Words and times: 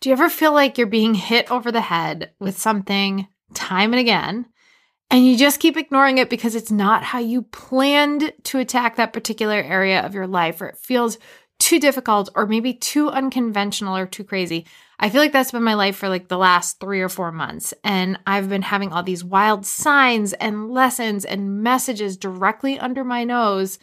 Do 0.00 0.08
you 0.08 0.12
ever 0.12 0.28
feel 0.28 0.52
like 0.52 0.76
you're 0.76 0.86
being 0.86 1.14
hit 1.14 1.50
over 1.50 1.72
the 1.72 1.80
head 1.80 2.32
with 2.38 2.58
something 2.58 3.26
time 3.54 3.92
and 3.92 4.00
again, 4.00 4.46
and 5.10 5.26
you 5.26 5.36
just 5.36 5.60
keep 5.60 5.76
ignoring 5.76 6.18
it 6.18 6.28
because 6.28 6.54
it's 6.54 6.70
not 6.70 7.02
how 7.02 7.18
you 7.18 7.42
planned 7.42 8.32
to 8.44 8.58
attack 8.58 8.96
that 8.96 9.12
particular 9.12 9.56
area 9.56 10.04
of 10.04 10.14
your 10.14 10.26
life, 10.26 10.60
or 10.60 10.66
it 10.66 10.78
feels 10.78 11.18
too 11.58 11.80
difficult, 11.80 12.28
or 12.34 12.46
maybe 12.46 12.74
too 12.74 13.08
unconventional 13.08 13.96
or 13.96 14.06
too 14.06 14.24
crazy? 14.24 14.66
I 14.98 15.08
feel 15.08 15.20
like 15.20 15.32
that's 15.32 15.52
been 15.52 15.62
my 15.62 15.74
life 15.74 15.96
for 15.96 16.08
like 16.08 16.28
the 16.28 16.38
last 16.38 16.80
three 16.80 17.00
or 17.00 17.08
four 17.08 17.32
months. 17.32 17.72
And 17.84 18.18
I've 18.26 18.48
been 18.48 18.62
having 18.62 18.92
all 18.92 19.02
these 19.02 19.24
wild 19.24 19.64
signs 19.64 20.32
and 20.34 20.70
lessons 20.70 21.24
and 21.24 21.62
messages 21.62 22.16
directly 22.16 22.78
under 22.78 23.04
my 23.04 23.24
nose 23.24 23.78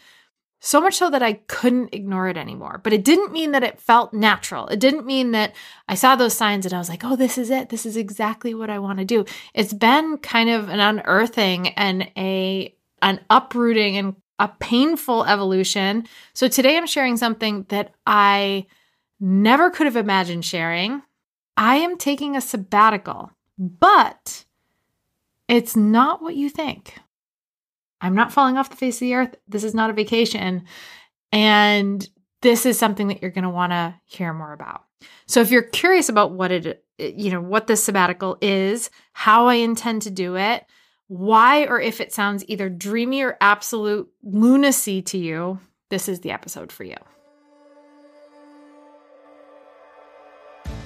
so 0.64 0.80
much 0.80 0.94
so 0.94 1.10
that 1.10 1.22
I 1.22 1.34
couldn't 1.34 1.94
ignore 1.94 2.26
it 2.26 2.38
anymore. 2.38 2.80
But 2.82 2.94
it 2.94 3.04
didn't 3.04 3.32
mean 3.32 3.52
that 3.52 3.62
it 3.62 3.78
felt 3.78 4.14
natural. 4.14 4.66
It 4.68 4.80
didn't 4.80 5.04
mean 5.04 5.32
that 5.32 5.54
I 5.88 5.94
saw 5.94 6.16
those 6.16 6.32
signs 6.32 6.64
and 6.64 6.72
I 6.72 6.78
was 6.78 6.88
like, 6.88 7.04
oh, 7.04 7.16
this 7.16 7.36
is 7.36 7.50
it. 7.50 7.68
This 7.68 7.84
is 7.84 7.98
exactly 7.98 8.54
what 8.54 8.70
I 8.70 8.78
want 8.78 8.98
to 8.98 9.04
do. 9.04 9.26
It's 9.52 9.74
been 9.74 10.16
kind 10.18 10.48
of 10.48 10.70
an 10.70 10.80
unearthing 10.80 11.68
and 11.68 12.10
a 12.16 12.74
an 13.02 13.20
uprooting 13.28 13.98
and 13.98 14.16
a 14.38 14.48
painful 14.48 15.26
evolution. 15.26 16.06
So 16.32 16.48
today 16.48 16.78
I'm 16.78 16.86
sharing 16.86 17.18
something 17.18 17.66
that 17.68 17.92
I 18.06 18.64
never 19.20 19.68
could 19.68 19.84
have 19.84 19.96
imagined 19.96 20.46
sharing. 20.46 21.02
I 21.58 21.76
am 21.76 21.98
taking 21.98 22.36
a 22.36 22.40
sabbatical, 22.40 23.32
but 23.58 24.46
it's 25.46 25.76
not 25.76 26.22
what 26.22 26.36
you 26.36 26.48
think. 26.48 26.98
I'm 28.04 28.14
not 28.14 28.32
falling 28.32 28.58
off 28.58 28.70
the 28.70 28.76
face 28.76 28.96
of 28.96 29.00
the 29.00 29.14
earth. 29.14 29.34
This 29.48 29.64
is 29.64 29.74
not 29.74 29.90
a 29.90 29.94
vacation. 29.94 30.64
And 31.32 32.06
this 32.42 32.66
is 32.66 32.78
something 32.78 33.08
that 33.08 33.22
you're 33.22 33.30
going 33.30 33.44
to 33.44 33.50
want 33.50 33.72
to 33.72 33.94
hear 34.04 34.32
more 34.34 34.52
about. 34.52 34.84
So 35.26 35.40
if 35.40 35.50
you're 35.50 35.62
curious 35.62 36.08
about 36.08 36.32
what 36.32 36.52
it 36.52 36.84
you 36.98 37.30
know, 37.30 37.40
what 37.40 37.66
this 37.66 37.82
sabbatical 37.82 38.38
is, 38.40 38.90
how 39.12 39.48
I 39.48 39.54
intend 39.54 40.02
to 40.02 40.10
do 40.10 40.36
it, 40.36 40.64
why 41.08 41.64
or 41.64 41.80
if 41.80 42.00
it 42.00 42.12
sounds 42.12 42.44
either 42.48 42.68
dreamy 42.68 43.22
or 43.22 43.36
absolute 43.40 44.08
lunacy 44.22 45.02
to 45.02 45.18
you, 45.18 45.58
this 45.90 46.08
is 46.08 46.20
the 46.20 46.30
episode 46.30 46.70
for 46.70 46.84
you. 46.84 46.96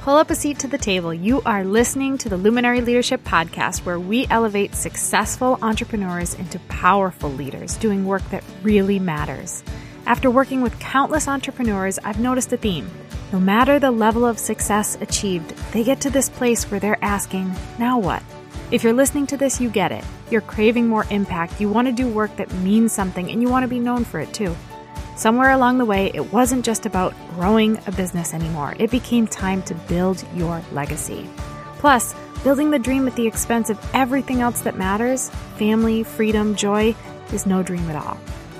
Pull 0.08 0.16
up 0.16 0.30
a 0.30 0.34
seat 0.34 0.60
to 0.60 0.68
the 0.68 0.78
table. 0.78 1.12
You 1.12 1.42
are 1.44 1.62
listening 1.62 2.16
to 2.16 2.30
the 2.30 2.38
Luminary 2.38 2.80
Leadership 2.80 3.22
Podcast, 3.24 3.84
where 3.84 4.00
we 4.00 4.26
elevate 4.30 4.74
successful 4.74 5.58
entrepreneurs 5.60 6.32
into 6.32 6.58
powerful 6.60 7.30
leaders 7.30 7.76
doing 7.76 8.06
work 8.06 8.22
that 8.30 8.42
really 8.62 8.98
matters. 8.98 9.62
After 10.06 10.30
working 10.30 10.62
with 10.62 10.80
countless 10.80 11.28
entrepreneurs, 11.28 11.98
I've 11.98 12.20
noticed 12.20 12.54
a 12.54 12.56
theme. 12.56 12.90
No 13.34 13.38
matter 13.38 13.78
the 13.78 13.90
level 13.90 14.24
of 14.24 14.38
success 14.38 14.96
achieved, 15.02 15.50
they 15.74 15.84
get 15.84 16.00
to 16.00 16.08
this 16.08 16.30
place 16.30 16.70
where 16.70 16.80
they're 16.80 17.04
asking, 17.04 17.54
now 17.78 17.98
what? 17.98 18.22
If 18.70 18.82
you're 18.82 18.94
listening 18.94 19.26
to 19.26 19.36
this, 19.36 19.60
you 19.60 19.68
get 19.68 19.92
it. 19.92 20.04
You're 20.30 20.40
craving 20.40 20.88
more 20.88 21.04
impact. 21.10 21.60
You 21.60 21.68
want 21.68 21.86
to 21.86 21.92
do 21.92 22.08
work 22.08 22.34
that 22.36 22.50
means 22.54 22.94
something, 22.94 23.30
and 23.30 23.42
you 23.42 23.50
want 23.50 23.64
to 23.64 23.68
be 23.68 23.78
known 23.78 24.06
for 24.06 24.20
it 24.20 24.32
too. 24.32 24.56
Somewhere 25.18 25.50
along 25.50 25.78
the 25.78 25.84
way, 25.84 26.12
it 26.14 26.32
wasn't 26.32 26.64
just 26.64 26.86
about 26.86 27.12
growing 27.30 27.76
a 27.88 27.90
business 27.90 28.32
anymore. 28.32 28.76
It 28.78 28.92
became 28.92 29.26
time 29.26 29.62
to 29.62 29.74
build 29.74 30.24
your 30.36 30.62
legacy. 30.70 31.28
Plus, 31.78 32.14
building 32.44 32.70
the 32.70 32.78
dream 32.78 33.08
at 33.08 33.16
the 33.16 33.26
expense 33.26 33.68
of 33.68 33.84
everything 33.92 34.42
else 34.42 34.60
that 34.60 34.78
matters 34.78 35.28
family, 35.56 36.04
freedom, 36.04 36.54
joy 36.54 36.94
is 37.32 37.46
no 37.46 37.64
dream 37.64 37.90
at 37.90 37.96
all. 37.96 38.16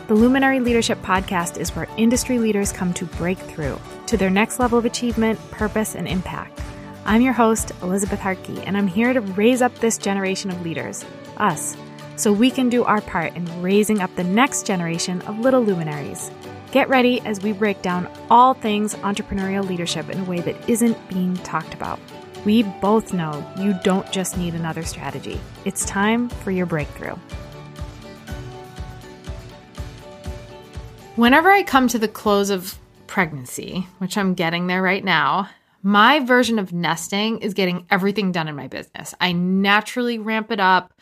The 0.09 0.17
Luminary 0.17 0.59
Leadership 0.59 1.01
Podcast 1.01 1.59
is 1.59 1.77
where 1.77 1.87
industry 1.97 2.41
leaders 2.41 2.73
come 2.73 2.93
to 2.95 3.05
break 3.05 3.39
through 3.39 3.79
to 4.07 4.17
their 4.17 4.29
next 4.29 4.59
level 4.59 4.79
of 4.79 4.85
achievement, 4.85 5.39
purpose, 5.53 5.95
and 5.95 6.09
impact. 6.09 6.61
I'm 7.05 7.23
your 7.23 7.35
host, 7.35 7.71
Elizabeth 7.83 8.19
Hartke, 8.19 8.65
and 8.67 8.77
I'm 8.77 8.89
here 8.89 9.13
to 9.13 9.21
raise 9.21 9.63
up 9.63 9.77
this 9.77 9.97
generation 9.97 10.51
of 10.51 10.61
leaders, 10.63 11.05
us, 11.37 11.77
so 12.17 12.33
we 12.33 12.51
can 12.51 12.69
do 12.69 12.83
our 12.83 13.01
part 13.03 13.37
in 13.37 13.63
raising 13.63 14.01
up 14.01 14.13
the 14.17 14.25
next 14.25 14.67
generation 14.67 15.23
of 15.23 15.39
little 15.39 15.63
luminaries. 15.63 16.33
Get 16.71 16.91
ready 16.91 17.23
as 17.23 17.41
we 17.41 17.53
break 17.53 17.81
down 17.81 18.11
all 18.29 18.53
things 18.53 18.95
entrepreneurial 18.97 19.67
leadership 19.67 20.11
in 20.11 20.21
a 20.21 20.25
way 20.25 20.41
that 20.41 20.69
isn't 20.69 21.09
being 21.09 21.35
talked 21.39 21.73
about. 21.73 21.99
We 22.45 22.63
both 22.63 23.15
know 23.15 23.43
you 23.59 23.75
don't 23.83 24.11
just 24.13 24.37
need 24.37 24.55
another 24.55 24.83
strategy, 24.83 25.41
it's 25.65 25.87
time 25.87 26.29
for 26.29 26.51
your 26.51 26.67
breakthrough. 26.67 27.17
Whenever 31.17 31.51
I 31.51 31.63
come 31.63 31.89
to 31.89 31.99
the 31.99 32.07
close 32.07 32.51
of 32.51 32.79
pregnancy, 33.07 33.89
which 33.97 34.19
I'm 34.19 34.35
getting 34.35 34.67
there 34.67 34.83
right 34.83 35.03
now, 35.03 35.49
my 35.83 36.21
version 36.21 36.59
of 36.59 36.75
nesting 36.75 37.39
is 37.39 37.55
getting 37.55 37.87
everything 37.91 38.31
done 38.31 38.47
in 38.47 38.55
my 38.55 38.69
business. 38.69 39.15
I 39.21 39.33
naturally 39.33 40.19
ramp 40.19 40.51
it 40.51 40.61
up. 40.61 40.93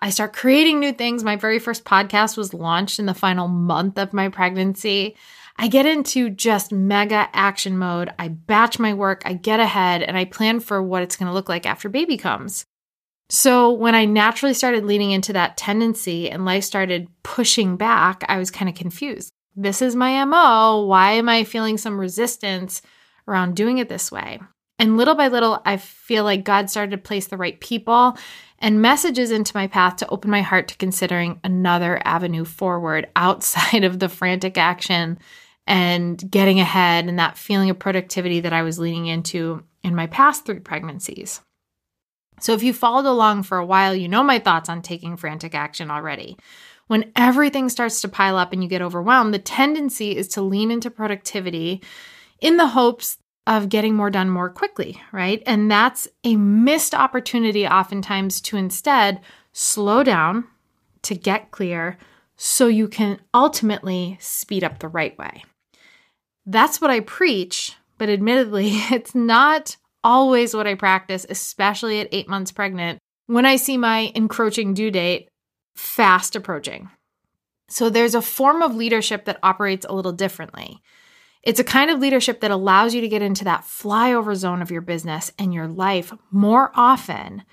I 0.00 0.10
start 0.10 0.32
creating 0.32 0.78
new 0.78 0.92
things. 0.92 1.24
My 1.24 1.36
very 1.36 1.58
first 1.58 1.84
podcast 1.84 2.36
was 2.36 2.54
launched 2.54 2.98
in 2.98 3.06
the 3.06 3.14
final 3.14 3.48
month 3.48 3.98
of 3.98 4.12
my 4.12 4.28
pregnancy. 4.28 5.16
I 5.56 5.66
get 5.66 5.86
into 5.86 6.30
just 6.30 6.70
mega 6.70 7.28
action 7.32 7.76
mode. 7.76 8.10
I 8.18 8.28
batch 8.28 8.78
my 8.78 8.94
work, 8.94 9.22
I 9.24 9.32
get 9.32 9.58
ahead, 9.58 10.02
and 10.02 10.16
I 10.16 10.24
plan 10.24 10.60
for 10.60 10.80
what 10.80 11.02
it's 11.02 11.16
going 11.16 11.26
to 11.26 11.32
look 11.32 11.48
like 11.48 11.66
after 11.66 11.88
baby 11.88 12.16
comes. 12.16 12.64
So, 13.28 13.72
when 13.72 13.94
I 13.94 14.04
naturally 14.04 14.54
started 14.54 14.84
leaning 14.84 15.10
into 15.10 15.34
that 15.34 15.56
tendency 15.56 16.30
and 16.30 16.44
life 16.44 16.64
started 16.64 17.08
pushing 17.24 17.76
back, 17.76 18.24
I 18.28 18.38
was 18.38 18.50
kind 18.50 18.68
of 18.68 18.74
confused. 18.74 19.30
This 19.54 19.82
is 19.82 19.96
my 19.96 20.24
MO. 20.24 20.86
Why 20.86 21.12
am 21.12 21.28
I 21.28 21.44
feeling 21.44 21.76
some 21.76 22.00
resistance 22.00 22.80
around 23.26 23.56
doing 23.56 23.78
it 23.78 23.88
this 23.88 24.10
way? 24.12 24.40
And 24.78 24.96
little 24.96 25.14
by 25.14 25.28
little, 25.28 25.60
I 25.64 25.76
feel 25.76 26.24
like 26.24 26.44
God 26.44 26.70
started 26.70 26.92
to 26.92 26.98
place 26.98 27.26
the 27.26 27.36
right 27.36 27.58
people 27.60 28.16
and 28.60 28.82
messages 28.82 29.30
into 29.30 29.56
my 29.56 29.66
path 29.66 29.96
to 29.96 30.08
open 30.08 30.30
my 30.30 30.42
heart 30.42 30.68
to 30.68 30.76
considering 30.76 31.40
another 31.42 32.00
avenue 32.04 32.44
forward 32.44 33.08
outside 33.16 33.84
of 33.84 33.98
the 33.98 34.08
frantic 34.08 34.56
action 34.56 35.18
and 35.66 36.30
getting 36.30 36.60
ahead 36.60 37.06
and 37.06 37.18
that 37.18 37.36
feeling 37.36 37.70
of 37.70 37.78
productivity 37.78 38.40
that 38.40 38.52
I 38.52 38.62
was 38.62 38.78
leaning 38.78 39.06
into 39.06 39.62
in 39.82 39.94
my 39.94 40.06
past 40.06 40.46
three 40.46 40.60
pregnancies. 40.60 41.40
So, 42.40 42.52
if 42.52 42.62
you 42.62 42.72
followed 42.72 43.04
along 43.04 43.42
for 43.42 43.58
a 43.58 43.66
while, 43.66 43.94
you 43.94 44.08
know 44.08 44.22
my 44.22 44.38
thoughts 44.38 44.68
on 44.68 44.80
taking 44.80 45.16
frantic 45.16 45.54
action 45.54 45.90
already. 45.90 46.36
When 46.86 47.12
everything 47.16 47.68
starts 47.68 48.00
to 48.00 48.08
pile 48.08 48.36
up 48.36 48.52
and 48.52 48.62
you 48.62 48.68
get 48.68 48.80
overwhelmed, 48.80 49.34
the 49.34 49.38
tendency 49.38 50.16
is 50.16 50.28
to 50.28 50.40
lean 50.40 50.70
into 50.70 50.90
productivity 50.90 51.82
in 52.40 52.56
the 52.56 52.68
hopes 52.68 53.18
of 53.48 53.70
getting 53.70 53.94
more 53.94 54.10
done 54.10 54.28
more 54.28 54.50
quickly, 54.50 55.00
right? 55.10 55.42
And 55.46 55.70
that's 55.70 56.06
a 56.22 56.36
missed 56.36 56.94
opportunity 56.94 57.66
oftentimes 57.66 58.42
to 58.42 58.58
instead 58.58 59.20
slow 59.52 60.02
down, 60.04 60.44
to 61.02 61.14
get 61.14 61.50
clear, 61.50 61.96
so 62.36 62.66
you 62.66 62.86
can 62.88 63.18
ultimately 63.32 64.18
speed 64.20 64.62
up 64.62 64.78
the 64.78 64.86
right 64.86 65.16
way. 65.18 65.44
That's 66.44 66.78
what 66.80 66.90
I 66.90 67.00
preach, 67.00 67.72
but 67.96 68.10
admittedly, 68.10 68.68
it's 68.92 69.14
not 69.14 69.78
always 70.04 70.54
what 70.54 70.66
I 70.66 70.74
practice, 70.74 71.24
especially 71.28 72.00
at 72.00 72.08
eight 72.12 72.28
months 72.28 72.52
pregnant, 72.52 72.98
when 73.26 73.46
I 73.46 73.56
see 73.56 73.78
my 73.78 74.12
encroaching 74.14 74.74
due 74.74 74.90
date 74.90 75.30
fast 75.74 76.36
approaching. 76.36 76.90
So 77.70 77.88
there's 77.88 78.14
a 78.14 78.22
form 78.22 78.60
of 78.60 78.74
leadership 78.74 79.24
that 79.24 79.38
operates 79.42 79.86
a 79.88 79.94
little 79.94 80.12
differently. 80.12 80.82
It's 81.42 81.60
a 81.60 81.64
kind 81.64 81.90
of 81.90 82.00
leadership 82.00 82.40
that 82.40 82.50
allows 82.50 82.94
you 82.94 83.00
to 83.00 83.08
get 83.08 83.22
into 83.22 83.44
that 83.44 83.62
flyover 83.62 84.34
zone 84.34 84.60
of 84.60 84.70
your 84.70 84.80
business 84.80 85.32
and 85.38 85.54
your 85.54 85.68
life 85.68 86.12
more 86.30 86.72
often, 86.74 87.44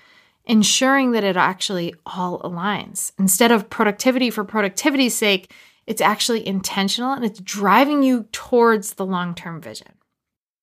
ensuring 0.44 1.12
that 1.12 1.24
it 1.24 1.36
actually 1.36 1.94
all 2.04 2.40
aligns. 2.40 3.12
Instead 3.18 3.52
of 3.52 3.70
productivity 3.70 4.30
for 4.30 4.44
productivity's 4.44 5.14
sake, 5.14 5.52
it's 5.86 6.00
actually 6.00 6.46
intentional 6.46 7.12
and 7.12 7.24
it's 7.24 7.40
driving 7.40 8.02
you 8.02 8.24
towards 8.32 8.94
the 8.94 9.06
long 9.06 9.34
term 9.34 9.60
vision. 9.60 9.92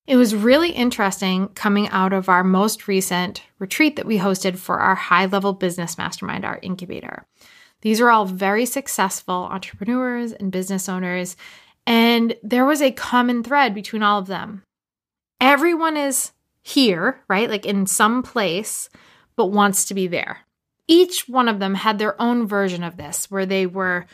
It 0.06 0.16
was 0.16 0.34
really 0.34 0.70
interesting 0.70 1.48
coming 1.48 1.88
out 1.88 2.12
of 2.12 2.28
our 2.28 2.44
most 2.44 2.88
recent 2.88 3.42
retreat 3.58 3.96
that 3.96 4.04
we 4.04 4.18
hosted 4.18 4.58
for 4.58 4.80
our 4.80 4.94
high 4.94 5.24
level 5.24 5.54
business 5.54 5.96
mastermind, 5.96 6.44
our 6.44 6.58
incubator. 6.60 7.26
These 7.80 8.02
are 8.02 8.10
all 8.10 8.26
very 8.26 8.66
successful 8.66 9.34
entrepreneurs 9.34 10.32
and 10.32 10.52
business 10.52 10.90
owners, 10.90 11.36
and 11.86 12.36
there 12.42 12.64
was 12.64 12.80
a 12.80 12.92
common 12.92 13.42
thread 13.42 13.74
between 13.74 14.02
all 14.02 14.18
of 14.18 14.26
them. 14.26 14.62
Everyone 15.40 15.96
is 15.96 16.32
here, 16.62 17.20
right? 17.28 17.50
Like 17.50 17.66
in 17.66 17.86
some 17.86 18.22
place, 18.22 18.88
but 19.36 19.46
wants 19.46 19.86
to 19.86 19.94
be 19.94 20.06
there. 20.06 20.40
Each 20.86 21.28
one 21.28 21.48
of 21.48 21.58
them 21.58 21.74
had 21.74 21.98
their 21.98 22.20
own 22.20 22.46
version 22.46 22.82
of 22.82 22.96
this 22.96 23.30
where 23.30 23.46
they 23.46 23.66
were 23.66 24.06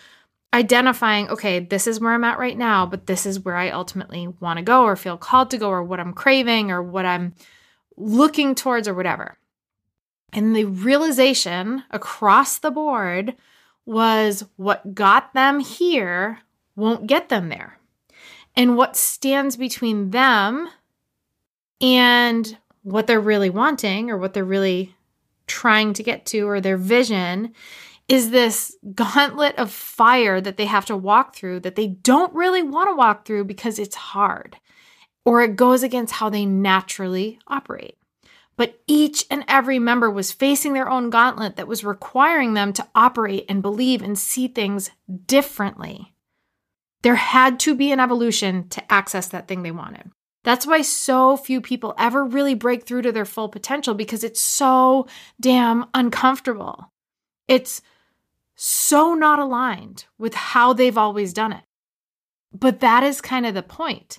identifying, 0.53 1.29
okay, 1.29 1.61
this 1.61 1.87
is 1.87 2.01
where 2.01 2.13
I'm 2.13 2.25
at 2.25 2.39
right 2.39 2.59
now, 2.59 2.87
but 2.87 3.07
this 3.07 3.25
is 3.25 3.41
where 3.41 3.57
I 3.57 3.71
ultimately 3.71 4.27
want 4.41 4.59
to 4.59 4.65
go 4.65 4.83
or 4.85 4.97
feel 4.97 5.17
called 5.17 5.51
to 5.51 5.59
go 5.59 5.69
or 5.69 5.83
what 5.83 6.01
I'm 6.01 6.13
craving 6.13 6.73
or 6.73 6.83
what 6.83 7.07
I'm 7.07 7.35
looking 7.97 8.55
towards 8.55 8.89
or 8.89 8.95
whatever. 8.95 9.37
And 10.33 10.55
the 10.55 10.65
realization 10.65 11.85
across 11.91 12.59
the 12.59 12.71
board 12.71 13.37
was 13.85 14.45
what 14.57 14.95
got 14.95 15.35
them 15.35 15.61
here 15.61 16.41
won't 16.81 17.07
get 17.07 17.29
them 17.29 17.49
there. 17.49 17.79
And 18.57 18.77
what 18.77 18.97
stands 18.97 19.57
between 19.57 20.11
them 20.11 20.69
and 21.81 22.59
what 22.83 23.07
they're 23.07 23.21
really 23.21 23.51
wanting 23.51 24.11
or 24.11 24.19
what 24.19 24.35
they're 24.35 24.45
really 24.45 24.95
trying 25.47 25.93
to 25.95 26.03
get 26.03 26.27
to 26.27 26.49
or 26.49 26.61
their 26.61 26.77
vision 26.77 27.55
is 28.09 28.31
this 28.31 28.77
gauntlet 28.95 29.57
of 29.57 29.71
fire 29.71 30.41
that 30.41 30.57
they 30.57 30.67
have 30.67 30.85
to 30.87 30.97
walk 30.97 31.35
through 31.35 31.61
that 31.61 31.77
they 31.77 31.87
don't 31.87 32.35
really 32.35 32.63
want 32.63 32.89
to 32.89 32.97
walk 32.97 33.25
through 33.25 33.45
because 33.45 33.79
it's 33.79 33.95
hard 33.95 34.57
or 35.25 35.43
it 35.43 35.57
goes 35.57 35.83
against 35.83 36.15
how 36.15 36.29
they 36.29 36.45
naturally 36.45 37.39
operate. 37.47 37.97
But 38.57 38.81
each 38.87 39.25
and 39.31 39.45
every 39.49 39.79
member 39.79 40.11
was 40.11 40.33
facing 40.33 40.73
their 40.73 40.91
own 40.91 41.09
gauntlet 41.09 41.57
that 41.57 41.69
was 41.69 41.85
requiring 41.85 42.55
them 42.55 42.73
to 42.75 42.87
operate 42.95 43.47
and 43.49 43.63
believe 43.63 44.03
and 44.03 44.19
see 44.19 44.49
things 44.49 44.91
differently. 45.27 46.13
There 47.03 47.17
had 47.17 47.59
to 47.61 47.75
be 47.75 47.93
an 47.93 48.01
evolution 48.01 48.69
to 48.71 48.93
access 48.93 49.29
that 49.29 49.49
thing 49.49 49.63
they 49.63 49.71
wanted. 49.71 50.11
That's 50.43 50.67
why 50.67 50.83
so 50.83 51.37
few 51.37 51.61
people 51.61 51.95
ever 51.99 52.25
really 52.25 52.55
break 52.55 52.85
through 52.85 53.03
to 53.03 53.13
their 53.13 53.25
full 53.25 53.49
potential 53.49 53.95
because 53.95 54.25
it's 54.25 54.41
so 54.41 55.07
damn 55.39 55.87
uncomfortable. 55.93 56.91
It's 57.47 57.83
so 58.55 59.15
not 59.15 59.39
aligned 59.39 60.07
with 60.19 60.35
how 60.35 60.73
they've 60.73 60.97
always 60.97 61.33
done 61.33 61.53
it. 61.53 61.63
But 62.53 62.81
that 62.81 63.03
is 63.03 63.21
kind 63.21 63.47
of 63.47 63.55
the 63.55 63.63
point. 63.63 64.19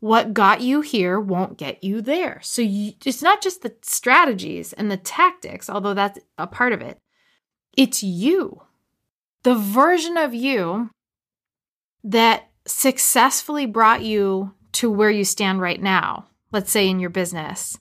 What 0.00 0.34
got 0.34 0.60
you 0.60 0.80
here 0.80 1.18
won't 1.20 1.58
get 1.58 1.82
you 1.84 2.00
there. 2.02 2.40
So 2.42 2.60
you, 2.60 2.92
it's 3.04 3.22
not 3.22 3.40
just 3.40 3.62
the 3.62 3.74
strategies 3.82 4.72
and 4.72 4.90
the 4.90 4.96
tactics, 4.96 5.70
although 5.70 5.94
that's 5.94 6.18
a 6.36 6.46
part 6.46 6.72
of 6.72 6.80
it. 6.80 6.98
It's 7.76 8.02
you. 8.02 8.62
The 9.44 9.54
version 9.54 10.16
of 10.16 10.34
you 10.34 10.90
that 12.04 12.48
successfully 12.66 13.66
brought 13.66 14.02
you 14.02 14.54
to 14.72 14.90
where 14.90 15.10
you 15.10 15.24
stand 15.24 15.60
right 15.60 15.80
now, 15.80 16.26
let's 16.50 16.70
say 16.70 16.88
in 16.88 17.00
your 17.00 17.10
business, 17.10 17.78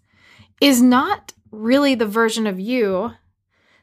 is 0.60 0.82
not 0.82 1.34
really 1.52 1.96
the 1.96 2.06
version 2.06 2.48
of 2.48 2.60
you 2.60 3.12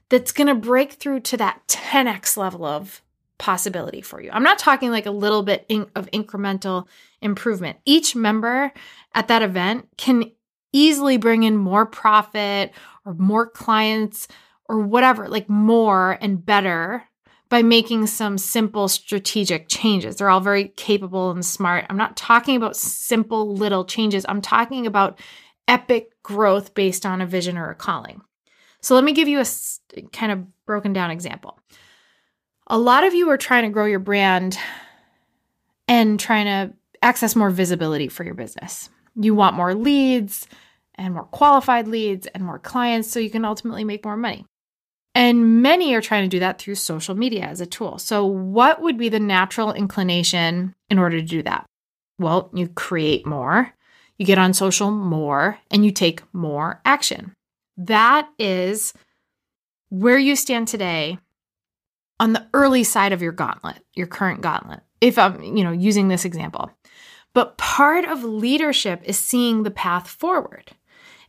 that's 0.08 0.32
going 0.32 0.46
to 0.46 0.54
break 0.54 0.92
through 0.92 1.20
to 1.20 1.36
that 1.36 1.60
10x 1.68 2.36
level 2.36 2.64
of 2.64 3.02
possibility 3.38 4.00
for 4.00 4.20
you. 4.20 4.30
I'm 4.32 4.42
not 4.42 4.58
talking 4.58 4.90
like 4.90 5.06
a 5.06 5.10
little 5.10 5.42
bit 5.42 5.64
in, 5.68 5.86
of 5.94 6.10
incremental 6.10 6.86
improvement. 7.20 7.78
Each 7.84 8.16
member 8.16 8.72
at 9.14 9.28
that 9.28 9.42
event 9.42 9.88
can 9.96 10.32
easily 10.72 11.16
bring 11.16 11.44
in 11.44 11.56
more 11.56 11.86
profit 11.86 12.72
or 13.04 13.14
more 13.14 13.48
clients 13.48 14.28
or 14.68 14.80
whatever, 14.80 15.28
like 15.28 15.48
more 15.48 16.18
and 16.20 16.44
better 16.44 17.07
by 17.48 17.62
making 17.62 18.06
some 18.06 18.36
simple 18.36 18.88
strategic 18.88 19.68
changes. 19.68 20.16
They're 20.16 20.28
all 20.28 20.40
very 20.40 20.68
capable 20.68 21.30
and 21.30 21.44
smart. 21.44 21.86
I'm 21.88 21.96
not 21.96 22.16
talking 22.16 22.56
about 22.56 22.76
simple 22.76 23.54
little 23.54 23.84
changes. 23.84 24.26
I'm 24.28 24.42
talking 24.42 24.86
about 24.86 25.18
epic 25.66 26.10
growth 26.22 26.74
based 26.74 27.06
on 27.06 27.20
a 27.20 27.26
vision 27.26 27.56
or 27.56 27.70
a 27.70 27.74
calling. 27.74 28.20
So 28.80 28.94
let 28.94 29.04
me 29.04 29.12
give 29.12 29.28
you 29.28 29.40
a 29.40 29.46
kind 30.12 30.32
of 30.32 30.46
broken 30.66 30.92
down 30.92 31.10
example. 31.10 31.58
A 32.66 32.78
lot 32.78 33.04
of 33.04 33.14
you 33.14 33.30
are 33.30 33.38
trying 33.38 33.64
to 33.64 33.70
grow 33.70 33.86
your 33.86 33.98
brand 33.98 34.58
and 35.86 36.20
trying 36.20 36.44
to 36.46 36.74
access 37.02 37.34
more 37.34 37.50
visibility 37.50 38.08
for 38.08 38.24
your 38.24 38.34
business. 38.34 38.90
You 39.14 39.34
want 39.34 39.56
more 39.56 39.74
leads 39.74 40.46
and 40.96 41.14
more 41.14 41.24
qualified 41.24 41.88
leads 41.88 42.26
and 42.26 42.44
more 42.44 42.58
clients 42.58 43.10
so 43.10 43.20
you 43.20 43.30
can 43.30 43.44
ultimately 43.44 43.84
make 43.84 44.04
more 44.04 44.16
money. 44.16 44.44
And 45.14 45.62
many 45.62 45.94
are 45.94 46.00
trying 46.00 46.24
to 46.24 46.36
do 46.36 46.40
that 46.40 46.58
through 46.58 46.76
social 46.76 47.14
media 47.14 47.42
as 47.42 47.60
a 47.60 47.66
tool. 47.66 47.98
So, 47.98 48.24
what 48.24 48.80
would 48.80 48.96
be 48.96 49.08
the 49.08 49.20
natural 49.20 49.72
inclination 49.72 50.74
in 50.88 50.98
order 50.98 51.20
to 51.20 51.26
do 51.26 51.42
that? 51.42 51.66
Well, 52.18 52.50
you 52.54 52.68
create 52.68 53.26
more, 53.26 53.72
you 54.16 54.26
get 54.26 54.38
on 54.38 54.52
social 54.54 54.90
more, 54.90 55.58
and 55.70 55.84
you 55.84 55.90
take 55.90 56.22
more 56.32 56.80
action. 56.84 57.34
That 57.76 58.28
is 58.38 58.92
where 59.88 60.18
you 60.18 60.36
stand 60.36 60.68
today 60.68 61.18
on 62.20 62.32
the 62.32 62.46
early 62.52 62.84
side 62.84 63.12
of 63.12 63.22
your 63.22 63.32
gauntlet, 63.32 63.78
your 63.94 64.06
current 64.06 64.40
gauntlet. 64.40 64.80
If 65.00 65.18
I'm, 65.18 65.42
you 65.42 65.62
know, 65.62 65.72
using 65.72 66.08
this 66.08 66.24
example. 66.24 66.70
But 67.34 67.56
part 67.56 68.04
of 68.04 68.24
leadership 68.24 69.00
is 69.04 69.18
seeing 69.18 69.62
the 69.62 69.70
path 69.70 70.08
forward. 70.08 70.72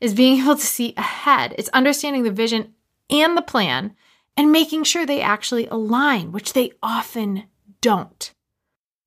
Is 0.02 0.14
being 0.14 0.42
able 0.42 0.56
to 0.56 0.62
see 0.62 0.94
ahead. 0.98 1.54
It's 1.58 1.70
understanding 1.70 2.24
the 2.24 2.32
vision 2.32 2.74
and 3.10 3.38
the 3.38 3.42
plan 3.42 3.96
and 4.38 4.52
making 4.52 4.84
sure 4.84 5.06
they 5.06 5.22
actually 5.22 5.68
align, 5.68 6.32
which 6.32 6.54
they 6.54 6.72
often 6.82 7.44
don't. 7.82 8.34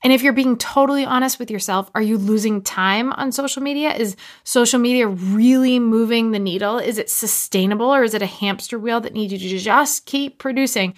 And 0.05 0.13
if 0.13 0.23
you're 0.23 0.33
being 0.33 0.57
totally 0.57 1.05
honest 1.05 1.39
with 1.39 1.51
yourself, 1.51 1.91
are 1.95 2.03
you 2.03 2.19
losing 2.19 2.61
time 2.63 3.13
on 3.13 3.31
social 3.31 3.63
media? 3.63 3.95
Is 3.95 4.17
social 4.43 4.81
media 4.81 5.07
really 5.07 5.79
moving 5.79 6.33
the 6.33 6.41
needle? 6.41 6.79
Is 6.79 6.99
it 6.99 7.09
sustainable 7.09 7.95
or 7.95 8.03
is 8.03 8.15
it 8.15 8.23
a 8.23 8.27
hamster 8.27 8.79
wheel 8.79 9.01
that 9.01 9.15
needs 9.15 9.33
you 9.33 9.39
to 9.39 9.59
just 9.59 10.05
keep 10.05 10.39
producing? 10.39 10.95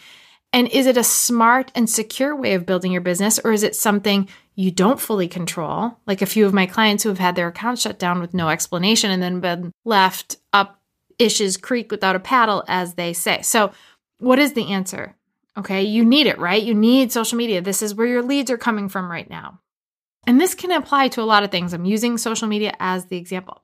And 0.54 0.68
is 0.68 0.86
it 0.86 0.96
a 0.96 1.04
smart 1.04 1.70
and 1.74 1.90
secure 1.90 2.34
way 2.34 2.54
of 2.54 2.64
building 2.64 2.92
your 2.92 3.02
business 3.02 3.38
or 3.44 3.52
is 3.52 3.62
it 3.62 3.76
something 3.76 4.28
you 4.54 4.70
don't 4.70 5.00
fully 5.00 5.28
control? 5.28 5.98
Like 6.06 6.22
a 6.22 6.26
few 6.26 6.46
of 6.46 6.54
my 6.54 6.64
clients 6.64 7.02
who 7.02 7.10
have 7.10 7.18
had 7.18 7.36
their 7.36 7.48
accounts 7.48 7.82
shut 7.82 7.98
down 7.98 8.20
with 8.20 8.32
no 8.32 8.48
explanation 8.48 9.10
and 9.10 9.22
then 9.22 9.40
been 9.40 9.72
left 9.84 10.38
up 10.52 10.80
ishes 11.18 11.60
creek 11.60 11.90
without 11.90 12.16
a 12.16 12.20
paddle, 12.20 12.64
as 12.68 12.94
they 12.94 13.12
say. 13.12 13.42
So, 13.42 13.72
what 14.18 14.38
is 14.38 14.52
the 14.52 14.72
answer? 14.72 15.16
Okay, 15.56 15.82
you 15.82 16.04
need 16.04 16.26
it, 16.26 16.38
right? 16.38 16.62
You 16.62 16.74
need 16.74 17.12
social 17.12 17.38
media. 17.38 17.60
This 17.60 17.82
is 17.82 17.94
where 17.94 18.06
your 18.06 18.22
leads 18.22 18.50
are 18.50 18.58
coming 18.58 18.88
from 18.88 19.10
right 19.10 19.28
now. 19.28 19.60
And 20.26 20.40
this 20.40 20.54
can 20.54 20.72
apply 20.72 21.08
to 21.08 21.22
a 21.22 21.24
lot 21.24 21.44
of 21.44 21.50
things. 21.50 21.72
I'm 21.72 21.84
using 21.84 22.18
social 22.18 22.48
media 22.48 22.74
as 22.80 23.06
the 23.06 23.16
example. 23.16 23.62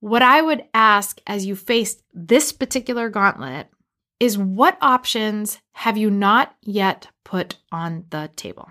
What 0.00 0.22
I 0.22 0.42
would 0.42 0.64
ask 0.74 1.20
as 1.26 1.46
you 1.46 1.56
face 1.56 2.02
this 2.12 2.52
particular 2.52 3.08
gauntlet 3.08 3.68
is 4.20 4.38
what 4.38 4.78
options 4.80 5.58
have 5.72 5.96
you 5.96 6.10
not 6.10 6.54
yet 6.62 7.08
put 7.24 7.56
on 7.70 8.04
the 8.10 8.30
table? 8.36 8.70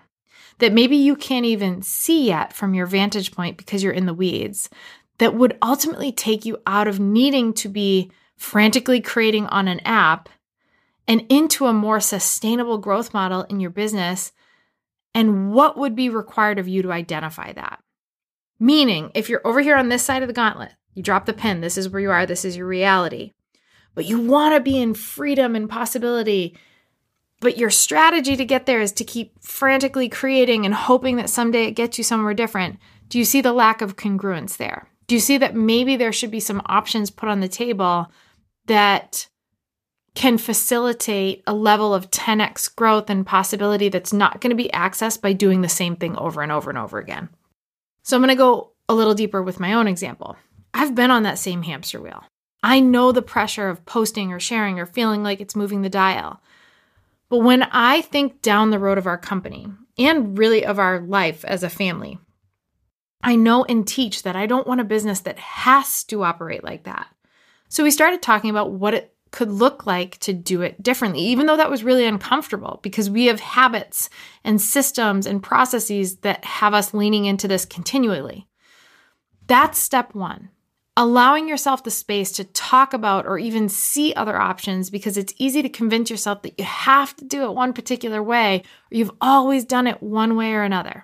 That 0.60 0.74
maybe 0.74 0.96
you 0.98 1.16
can't 1.16 1.46
even 1.46 1.82
see 1.82 2.28
yet 2.28 2.54
from 2.54 2.74
your 2.74 2.86
vantage 2.86 3.32
point 3.32 3.58
because 3.58 3.84
you're 3.84 3.94
in 3.94 4.06
the 4.06 4.14
weeds, 4.14 4.70
that 5.18 5.36
would 5.36 5.58
ultimately 5.62 6.12
take 6.12 6.46
you 6.46 6.58
out 6.66 6.88
of 6.88 7.00
needing 7.00 7.54
to 7.54 7.70
be 7.70 8.12
frantically 8.36 9.00
creating 9.00 9.46
on 9.48 9.68
an 9.68 9.80
app 9.82 10.30
and 11.08 11.26
into 11.30 11.66
a 11.66 11.74
more 11.74 12.00
sustainable 12.00 12.78
growth 12.78 13.14
model 13.14 13.44
in 13.44 13.60
your 13.60 13.70
business. 13.70 14.32
And 15.14 15.52
what 15.52 15.78
would 15.78 15.96
be 15.96 16.10
required 16.10 16.60
of 16.60 16.68
you 16.68 16.82
to 16.82 16.92
identify 16.92 17.54
that? 17.54 17.82
Meaning, 18.60 19.12
if 19.14 19.30
you're 19.30 19.46
over 19.46 19.62
here 19.62 19.76
on 19.76 19.90
this 19.90 20.04
side 20.04 20.24
of 20.24 20.28
the 20.28 20.34
gauntlet, 20.34 20.74
you 20.94 21.04
drop 21.04 21.26
the 21.26 21.34
pen, 21.34 21.62
this 21.62 21.78
is 21.78 21.90
where 21.90 22.02
you 22.02 22.12
are, 22.12 22.26
this 22.26 22.46
is 22.46 22.56
your 22.56 22.68
reality, 22.68 23.34
but 23.96 24.06
you 24.06 24.20
want 24.20 24.56
to 24.56 24.60
be 24.60 24.80
in 24.80 24.94
freedom 24.94 25.56
and 25.56 25.70
possibility. 25.70 26.58
But 27.42 27.58
your 27.58 27.70
strategy 27.70 28.36
to 28.38 28.46
get 28.46 28.66
there 28.66 28.80
is 28.80 28.94
to 28.94 29.04
keep 29.04 29.44
frantically 29.44 30.08
creating 30.08 30.66
and 30.66 30.74
hoping 30.74 31.18
that 31.18 31.30
someday 31.30 31.66
it 31.66 31.72
gets 31.72 31.98
you 31.98 32.04
somewhere 32.04 32.34
different. 32.34 32.80
Do 33.10 33.20
you 33.20 33.26
see 33.26 33.42
the 33.42 33.54
lack 33.54 33.82
of 33.82 33.98
congruence 33.98 34.58
there? 34.58 34.88
Do 35.08 35.16
you 35.16 35.22
see 35.22 35.38
that 35.38 35.56
maybe 35.56 35.96
there 35.96 36.14
should 36.14 36.32
be 36.32 36.40
some 36.40 36.62
options 36.66 37.10
put 37.10 37.30
on 37.30 37.40
the 37.40 37.48
table 37.48 38.12
that 38.68 39.28
can 40.16 40.38
facilitate 40.38 41.44
a 41.48 41.54
level 41.54 41.94
of 41.94 42.12
10x 42.12 42.76
growth 42.76 43.10
and 43.10 43.26
possibility 43.26 43.90
that's 43.90 44.14
not 44.14 44.42
going 44.42 44.52
to 44.52 44.56
be 44.56 44.70
accessed 44.74 45.22
by 45.22 45.34
doing 45.34 45.62
the 45.62 45.70
same 45.70 45.96
thing 45.96 46.16
over 46.18 46.42
and 46.42 46.52
over 46.52 46.70
and 46.70 46.78
over 46.78 47.00
again? 47.00 47.30
So 48.04 48.16
I'm 48.16 48.22
going 48.22 48.30
to 48.30 48.36
go 48.36 48.72
a 48.88 48.94
little 48.94 49.16
deeper 49.16 49.42
with 49.42 49.60
my 49.60 49.74
own 49.74 49.88
example. 49.88 50.36
I've 50.74 50.96
been 50.96 51.12
on 51.12 51.24
that 51.24 51.40
same 51.40 51.64
hamster 51.64 52.02
wheel. 52.02 52.24
I 52.62 52.80
know 52.80 53.12
the 53.12 53.22
pressure 53.22 53.70
of 53.70 53.86
posting 53.86 54.32
or 54.32 54.40
sharing 54.40 54.80
or 54.80 54.86
feeling 54.86 55.24
like 55.24 55.42
it's 55.42 55.56
moving 55.56 55.82
the 55.82 55.90
dial. 55.90 56.42
But 57.30 57.40
when 57.40 57.64
I 57.64 58.02
think 58.02 58.42
down 58.42 58.70
the 58.70 58.80
road 58.80 58.98
of 58.98 59.08
our 59.08 59.18
company 59.18 59.68
and 59.98 60.38
really 60.38 60.66
of 60.66 60.80
our 60.80 61.00
life 61.00 61.44
as 61.46 61.64
a 61.64 61.70
family, 61.70 62.20
I 63.24 63.36
know 63.36 63.64
and 63.64 63.88
teach 63.88 64.24
that 64.24 64.36
I 64.36 64.46
don't 64.46 64.68
want 64.68 64.82
a 64.82 64.86
business 64.86 65.22
that 65.22 65.40
has 65.40 66.04
to 66.06 66.24
operate 66.24 66.64
like 66.64 66.84
that. 66.84 67.08
So 67.70 67.84
we 67.84 67.92
started 67.92 68.22
talking 68.22 68.50
about 68.50 68.72
what 68.72 68.94
it 68.94 69.14
could 69.32 69.50
look 69.50 69.88
like 69.88 70.20
to 70.20 70.32
do 70.32 70.62
it 70.62 70.82
differently, 70.84 71.22
even 71.22 71.48
though 71.48 71.58
that 71.58 71.72
was 71.72 71.84
really 71.84 72.06
uncomfortable 72.06 72.80
because 72.84 73.10
we 73.10 73.26
have 73.26 73.40
habits 73.40 74.10
and 74.44 74.62
systems 74.62 75.26
and 75.26 75.42
processes 75.42 76.18
that 76.18 76.46
have 76.46 76.74
us 76.76 76.94
leaning 76.94 77.26
into 77.26 77.48
this 77.48 77.66
continually. 77.66 78.48
That's 79.48 79.80
step 79.80 80.14
one. 80.14 80.50
Allowing 80.96 81.48
yourself 81.48 81.84
the 81.84 81.90
space 81.90 82.32
to 82.34 82.44
talk 82.44 82.94
about 82.94 83.26
or 83.26 83.40
even 83.40 83.68
see 83.68 84.14
other 84.14 84.40
options 84.40 84.92
because 84.92 85.18
it's 85.18 85.34
easy 85.40 85.64
to 85.64 85.70
convince 85.70 86.12
yourself 86.12 86.44
that 86.44 86.60
you 86.60 86.66
have 86.66 87.16
to 87.16 87.26
do 87.26 87.44
it 87.44 87.56
one 87.56 87.74
particular 87.74 88.22
way 88.22 88.60
or 88.92 88.98
you've 88.98 89.12
always 89.20 89.66
done 89.66 89.88
it 89.88 90.04
one 90.04 90.36
way 90.36 90.54
or 90.54 90.62
another. 90.62 91.04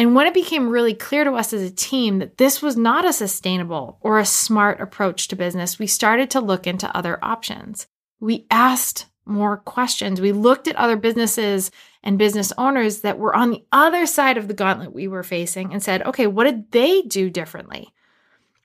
And 0.00 0.14
when 0.14 0.26
it 0.26 0.32
became 0.32 0.70
really 0.70 0.94
clear 0.94 1.24
to 1.24 1.32
us 1.32 1.52
as 1.52 1.60
a 1.60 1.70
team 1.70 2.20
that 2.20 2.38
this 2.38 2.62
was 2.62 2.74
not 2.74 3.04
a 3.04 3.12
sustainable 3.12 3.98
or 4.00 4.18
a 4.18 4.24
smart 4.24 4.80
approach 4.80 5.28
to 5.28 5.36
business, 5.36 5.78
we 5.78 5.86
started 5.86 6.30
to 6.30 6.40
look 6.40 6.66
into 6.66 6.96
other 6.96 7.22
options. 7.22 7.86
We 8.18 8.46
asked 8.50 9.08
more 9.26 9.58
questions. 9.58 10.18
We 10.18 10.32
looked 10.32 10.68
at 10.68 10.76
other 10.76 10.96
businesses 10.96 11.70
and 12.02 12.16
business 12.16 12.50
owners 12.56 13.02
that 13.02 13.18
were 13.18 13.36
on 13.36 13.50
the 13.50 13.62
other 13.72 14.06
side 14.06 14.38
of 14.38 14.48
the 14.48 14.54
gauntlet 14.54 14.94
we 14.94 15.06
were 15.06 15.22
facing 15.22 15.70
and 15.70 15.82
said, 15.82 16.00
okay, 16.06 16.26
what 16.26 16.44
did 16.44 16.72
they 16.72 17.02
do 17.02 17.28
differently? 17.28 17.92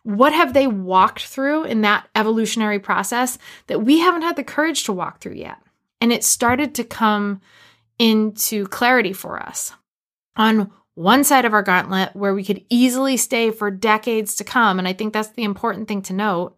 What 0.03 0.31
have 0.31 0.53
they 0.53 0.67
walked 0.67 1.25
through 1.25 1.65
in 1.65 1.81
that 1.81 2.07
evolutionary 2.15 2.79
process 2.79 3.37
that 3.67 3.83
we 3.83 3.99
haven't 3.99 4.21
had 4.21 4.37
the 4.37 4.43
courage 4.45 4.85
to 4.85 4.93
walk 4.93 5.19
through 5.19 5.33
yet? 5.33 5.57
And 5.99 6.13
it 6.13 6.23
started 6.23 6.75
to 6.75 6.85
come 6.85 7.41
into 7.99 8.67
clarity 8.67 9.11
for 9.11 9.37
us. 9.37 9.73
On 10.37 10.71
one 10.95 11.23
side 11.23 11.45
of 11.45 11.53
our 11.53 11.61
gauntlet, 11.61 12.15
where 12.15 12.33
we 12.33 12.43
could 12.43 12.63
easily 12.69 13.17
stay 13.17 13.51
for 13.51 13.69
decades 13.69 14.35
to 14.37 14.43
come, 14.43 14.79
and 14.79 14.87
I 14.87 14.93
think 14.93 15.13
that's 15.13 15.29
the 15.29 15.43
important 15.43 15.87
thing 15.87 16.01
to 16.03 16.13
note. 16.13 16.55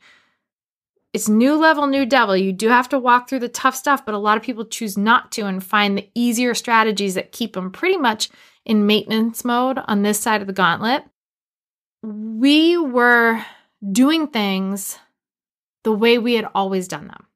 It's 1.14 1.28
new 1.28 1.56
level, 1.56 1.88
new 1.88 2.06
devil. 2.06 2.38
You 2.38 2.54
do 2.54 2.70
have 2.70 2.90
to 2.90 3.00
walk 3.00 3.28
through 3.28 3.40
the 3.40 3.50
tough 3.50 3.76
stuff, 3.76 4.06
but 4.06 4.14
a 4.14 4.20
lot 4.20 4.38
of 4.38 4.44
people 4.44 4.66
choose 4.66 4.98
not 4.98 5.32
to 5.34 5.42
and 5.42 5.64
find 5.64 5.98
the 5.98 6.10
easier 6.14 6.54
strategies 6.54 7.16
that 7.16 7.32
keep 7.32 7.54
them 7.54 7.72
pretty 7.72 7.98
much 7.98 8.30
in 8.66 8.86
maintenance 8.86 9.44
mode 9.44 9.80
on 9.86 10.04
this 10.04 10.20
side 10.20 10.42
of 10.42 10.48
the 10.48 10.54
gauntlet. 10.54 11.04
We 12.04 12.78
were 12.78 13.44
doing 13.92 14.28
things 14.28 15.00
the 15.84 15.92
way 15.92 16.18
we 16.18 16.36
had 16.36 16.48
always 16.54 16.88
done 16.88 17.08
them 17.08 17.28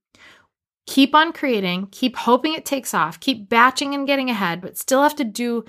keep 0.92 1.16
on 1.16 1.32
creating, 1.32 1.88
keep 1.92 2.18
hoping 2.18 2.54
it 2.54 2.66
takes 2.66 2.94
off, 2.94 3.20
keep 3.20 3.48
batching 3.48 3.94
and 3.94 4.06
getting 4.06 4.30
ahead, 4.30 4.60
but 4.60 4.78
still 4.78 5.04
have 5.04 5.16
to 5.16 5.24
do 5.24 5.64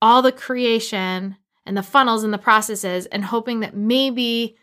all 0.00 0.22
the 0.22 0.32
creation 0.32 1.36
and 1.66 1.76
the 1.76 1.82
funnels 1.82 2.24
and 2.24 2.32
the 2.32 2.38
processes 2.38 3.06
and 3.06 3.24
hoping 3.24 3.60
that 3.60 3.76
maybe 3.76 4.56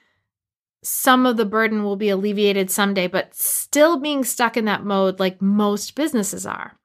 some 0.83 1.25
of 1.25 1.37
the 1.37 1.45
burden 1.45 1.83
will 1.83 1.95
be 1.95 2.09
alleviated 2.09 2.69
someday, 2.69 3.07
but 3.07 3.33
still 3.33 3.97
being 3.97 4.23
stuck 4.23 4.55
in 4.55 4.65
that 4.65 4.83
mode 4.83 5.19
like 5.19 5.41
most 5.41 5.95
businesses 5.95 6.45
are. 6.45 6.77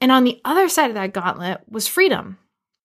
And 0.00 0.12
on 0.12 0.24
the 0.24 0.40
other 0.44 0.68
side 0.68 0.90
of 0.90 0.94
that 0.94 1.12
gauntlet 1.12 1.62
was 1.68 1.88
freedom, 1.88 2.38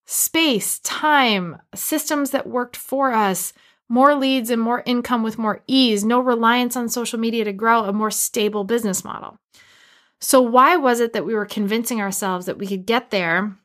space, 0.06 0.80
time, 0.80 1.58
systems 1.76 2.32
that 2.32 2.48
worked 2.48 2.76
for 2.76 3.14
us, 3.14 3.54
more 3.88 4.16
leads 4.16 4.50
and 4.50 4.62
more 4.62 4.82
income 4.86 5.22
with 5.22 5.38
more 5.38 5.62
ease, 5.68 6.04
no 6.04 6.20
reliance 6.20 6.76
on 6.76 6.90
social 6.90 7.20
media 7.20 7.44
to 7.44 7.54
grow 7.54 7.84
a 7.84 7.94
more 7.94 8.12
stable 8.12 8.64
business 8.64 9.04
model. 9.04 9.38
So, 10.20 10.42
why 10.42 10.78
was 10.78 11.00
it 11.00 11.14
that 11.14 11.26
we 11.26 11.36
were 11.36 11.46
convincing 11.46 12.02
ourselves 12.02 12.46
that 12.46 12.58
we 12.58 12.66
could 12.66 12.86
get 12.86 13.12
there 13.12 13.56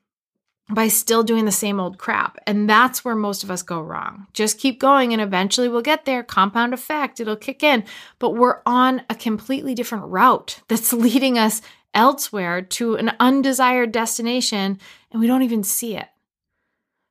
by 0.71 0.89
still 0.89 1.23
doing 1.23 1.45
the 1.45 1.53
same 1.53 1.81
old 1.81 1.99
crap? 1.99 2.39
And 2.47 2.69
that's 2.69 3.05
where 3.05 3.15
most 3.15 3.43
of 3.43 3.51
us 3.51 3.63
go 3.63 3.81
wrong. 3.81 4.27
Just 4.33 4.59
keep 4.59 4.81
going 4.81 5.13
and 5.13 5.23
eventually 5.23 5.69
we'll 5.69 5.83
get 5.83 6.05
there. 6.05 6.23
Compound 6.23 6.75
effect, 6.75 7.21
it'll 7.21 7.37
kick 7.37 7.63
in. 7.63 7.85
But 8.19 8.31
we're 8.31 8.61
on 8.67 9.03
a 9.09 9.15
completely 9.15 9.75
different 9.75 10.07
route 10.07 10.61
that's 10.69 10.93
leading 10.93 11.39
us 11.39 11.63
elsewhere 11.95 12.63
to 12.63 12.97
an 12.97 13.13
undesired 13.19 13.93
destination 13.93 14.79
and 15.11 15.21
we 15.21 15.27
don't 15.27 15.43
even 15.43 15.65
see 15.65 15.97
it. 15.97 16.09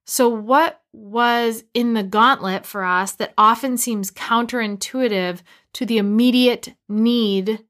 So, 0.05 0.29
what 0.29 0.81
was 0.93 1.65
in 1.73 1.93
the 1.93 2.03
gauntlet 2.03 2.65
for 2.65 2.83
us 2.85 3.11
that 3.13 3.33
often 3.37 3.77
seems 3.77 4.09
counterintuitive 4.09 5.41
to 5.73 5.85
the 5.85 5.97
immediate 5.97 6.75
need 6.87 7.65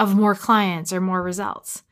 of 0.00 0.16
more 0.16 0.34
clients 0.34 0.92
or 0.92 1.00
more 1.00 1.22
results? 1.22 1.84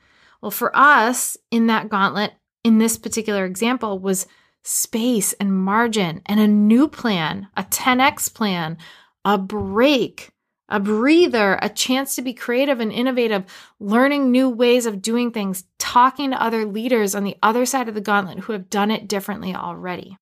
Well, 0.42 0.50
for 0.50 0.76
us 0.76 1.36
in 1.52 1.68
that 1.68 1.88
gauntlet, 1.88 2.32
in 2.64 2.78
this 2.78 2.98
particular 2.98 3.44
example, 3.44 3.98
was 3.98 4.26
space 4.62 5.32
and 5.34 5.56
margin 5.56 6.22
and 6.26 6.40
a 6.40 6.46
new 6.48 6.86
plan, 6.88 7.48
a 7.56 7.62
10x 7.64 8.32
plan, 8.32 8.76
a 9.24 9.38
break, 9.38 10.30
a 10.68 10.78
breather, 10.78 11.58
a 11.60 11.68
chance 11.68 12.14
to 12.14 12.22
be 12.22 12.32
creative 12.32 12.78
and 12.78 12.92
innovative, 12.92 13.44
learning 13.80 14.30
new 14.30 14.48
ways 14.48 14.86
of 14.86 15.02
doing 15.02 15.30
things, 15.30 15.64
talking 15.78 16.30
to 16.30 16.42
other 16.42 16.64
leaders 16.64 17.14
on 17.14 17.24
the 17.24 17.36
other 17.42 17.66
side 17.66 17.88
of 17.88 17.94
the 17.94 18.00
gauntlet 18.00 18.40
who 18.40 18.52
have 18.52 18.70
done 18.70 18.90
it 18.90 19.08
differently 19.08 19.54
already. 19.54 20.16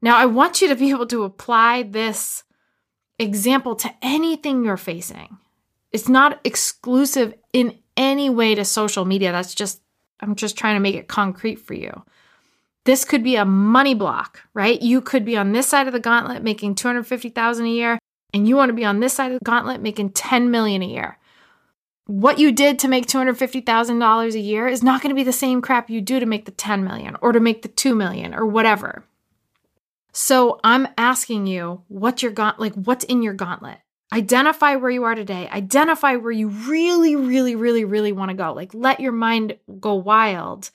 Now, 0.00 0.16
I 0.16 0.26
want 0.26 0.62
you 0.62 0.68
to 0.68 0.76
be 0.76 0.90
able 0.90 1.06
to 1.06 1.24
apply 1.24 1.82
this 1.82 2.44
example 3.18 3.74
to 3.76 3.92
anything 4.00 4.64
you're 4.64 4.76
facing. 4.76 5.38
It's 5.90 6.08
not 6.08 6.40
exclusive 6.44 7.34
in 7.52 7.78
any 7.96 8.30
way 8.30 8.54
to 8.54 8.64
social 8.64 9.04
media. 9.04 9.32
That's 9.32 9.54
just, 9.54 9.80
I'm 10.20 10.34
just 10.34 10.56
trying 10.56 10.76
to 10.76 10.80
make 10.80 10.94
it 10.94 11.08
concrete 11.08 11.56
for 11.56 11.74
you. 11.74 12.04
This 12.84 13.04
could 13.04 13.22
be 13.22 13.36
a 13.36 13.44
money 13.44 13.94
block, 13.94 14.40
right? 14.54 14.80
You 14.80 15.00
could 15.00 15.24
be 15.24 15.36
on 15.36 15.52
this 15.52 15.68
side 15.68 15.86
of 15.86 15.92
the 15.92 16.00
gauntlet 16.00 16.42
making 16.42 16.74
250,000 16.74 17.66
a 17.66 17.68
year 17.68 17.98
and 18.32 18.48
you 18.48 18.56
want 18.56 18.70
to 18.70 18.74
be 18.74 18.84
on 18.84 19.00
this 19.00 19.14
side 19.14 19.32
of 19.32 19.38
the 19.38 19.44
gauntlet 19.44 19.82
making 19.82 20.10
10 20.10 20.50
million 20.50 20.82
a 20.82 20.86
year. 20.86 21.18
What 22.06 22.38
you 22.38 22.52
did 22.52 22.78
to 22.78 22.88
make 22.88 23.06
$250,000 23.06 24.34
a 24.34 24.38
year 24.38 24.66
is 24.66 24.82
not 24.82 25.02
going 25.02 25.10
to 25.10 25.14
be 25.14 25.22
the 25.22 25.32
same 25.32 25.60
crap 25.60 25.90
you 25.90 26.00
do 26.00 26.18
to 26.18 26.26
make 26.26 26.46
the 26.46 26.50
10 26.50 26.82
million 26.82 27.16
or 27.20 27.32
to 27.32 27.40
make 27.40 27.62
the 27.62 27.68
2 27.68 27.94
million 27.94 28.34
or 28.34 28.46
whatever. 28.46 29.04
So 30.12 30.58
I'm 30.64 30.88
asking 30.96 31.46
you, 31.46 31.82
what's 31.88 32.22
your 32.22 32.32
gauntlet? 32.32 32.74
Like, 32.74 32.86
what's 32.86 33.04
in 33.04 33.22
your 33.22 33.34
gauntlet? 33.34 33.78
Identify 34.12 34.76
where 34.76 34.90
you 34.90 35.04
are 35.04 35.14
today. 35.14 35.48
Identify 35.48 36.16
where 36.16 36.32
you 36.32 36.48
really, 36.48 37.14
really, 37.14 37.54
really, 37.56 37.84
really 37.84 38.12
want 38.12 38.30
to 38.30 38.36
go. 38.36 38.52
Like, 38.54 38.72
let 38.72 39.00
your 39.00 39.12
mind 39.12 39.58
go 39.80 39.94
wild. 39.94 40.70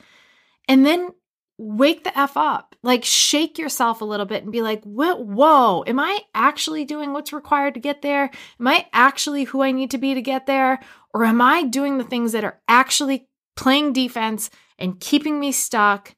And 0.67 0.85
then 0.85 1.09
wake 1.57 2.03
the 2.03 2.17
F 2.17 2.37
up. 2.37 2.75
Like, 2.83 3.03
shake 3.03 3.57
yourself 3.57 4.01
a 4.01 4.05
little 4.05 4.25
bit 4.25 4.43
and 4.43 4.51
be 4.51 4.61
like, 4.61 4.83
what? 4.83 5.25
Whoa, 5.25 5.83
am 5.87 5.99
I 5.99 6.19
actually 6.35 6.85
doing 6.85 7.13
what's 7.13 7.33
required 7.33 7.73
to 7.73 7.79
get 7.79 8.01
there? 8.01 8.29
Am 8.59 8.67
I 8.67 8.87
actually 8.93 9.45
who 9.45 9.63
I 9.63 9.71
need 9.71 9.91
to 9.91 9.97
be 9.97 10.13
to 10.13 10.21
get 10.21 10.45
there? 10.45 10.79
Or 11.13 11.25
am 11.25 11.41
I 11.41 11.63
doing 11.63 11.97
the 11.97 12.03
things 12.03 12.33
that 12.33 12.43
are 12.43 12.59
actually 12.67 13.27
playing 13.55 13.93
defense 13.93 14.49
and 14.77 14.99
keeping 14.99 15.39
me 15.39 15.51
stuck 15.51 16.15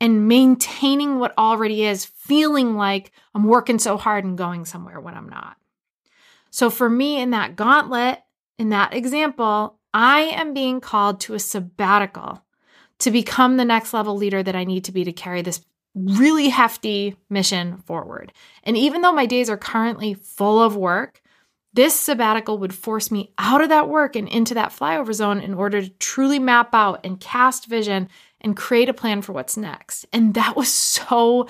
and 0.00 0.28
maintaining 0.28 1.18
what 1.18 1.36
already 1.38 1.84
is, 1.84 2.04
feeling 2.04 2.76
like 2.76 3.10
I'm 3.34 3.44
working 3.44 3.78
so 3.78 3.96
hard 3.96 4.24
and 4.24 4.36
going 4.36 4.66
somewhere 4.66 5.00
when 5.00 5.14
I'm 5.14 5.28
not? 5.28 5.56
So, 6.54 6.70
for 6.70 6.88
me, 6.88 7.20
in 7.20 7.30
that 7.30 7.56
gauntlet, 7.56 8.22
in 8.60 8.68
that 8.68 8.94
example, 8.94 9.80
I 9.92 10.20
am 10.20 10.54
being 10.54 10.80
called 10.80 11.18
to 11.22 11.34
a 11.34 11.40
sabbatical 11.40 12.44
to 13.00 13.10
become 13.10 13.56
the 13.56 13.64
next 13.64 13.92
level 13.92 14.14
leader 14.16 14.40
that 14.40 14.54
I 14.54 14.62
need 14.62 14.84
to 14.84 14.92
be 14.92 15.02
to 15.02 15.10
carry 15.10 15.42
this 15.42 15.62
really 15.96 16.50
hefty 16.50 17.16
mission 17.28 17.78
forward. 17.78 18.32
And 18.62 18.76
even 18.76 19.02
though 19.02 19.12
my 19.12 19.26
days 19.26 19.50
are 19.50 19.56
currently 19.56 20.14
full 20.14 20.62
of 20.62 20.76
work, 20.76 21.20
this 21.72 21.98
sabbatical 21.98 22.58
would 22.58 22.72
force 22.72 23.10
me 23.10 23.32
out 23.36 23.60
of 23.60 23.70
that 23.70 23.88
work 23.88 24.14
and 24.14 24.28
into 24.28 24.54
that 24.54 24.70
flyover 24.70 25.12
zone 25.12 25.40
in 25.40 25.54
order 25.54 25.82
to 25.82 25.88
truly 25.88 26.38
map 26.38 26.72
out 26.72 27.00
and 27.02 27.18
cast 27.18 27.66
vision 27.66 28.08
and 28.40 28.56
create 28.56 28.88
a 28.88 28.94
plan 28.94 29.22
for 29.22 29.32
what's 29.32 29.56
next. 29.56 30.06
And 30.12 30.34
that 30.34 30.54
was 30.54 30.72
so 30.72 31.48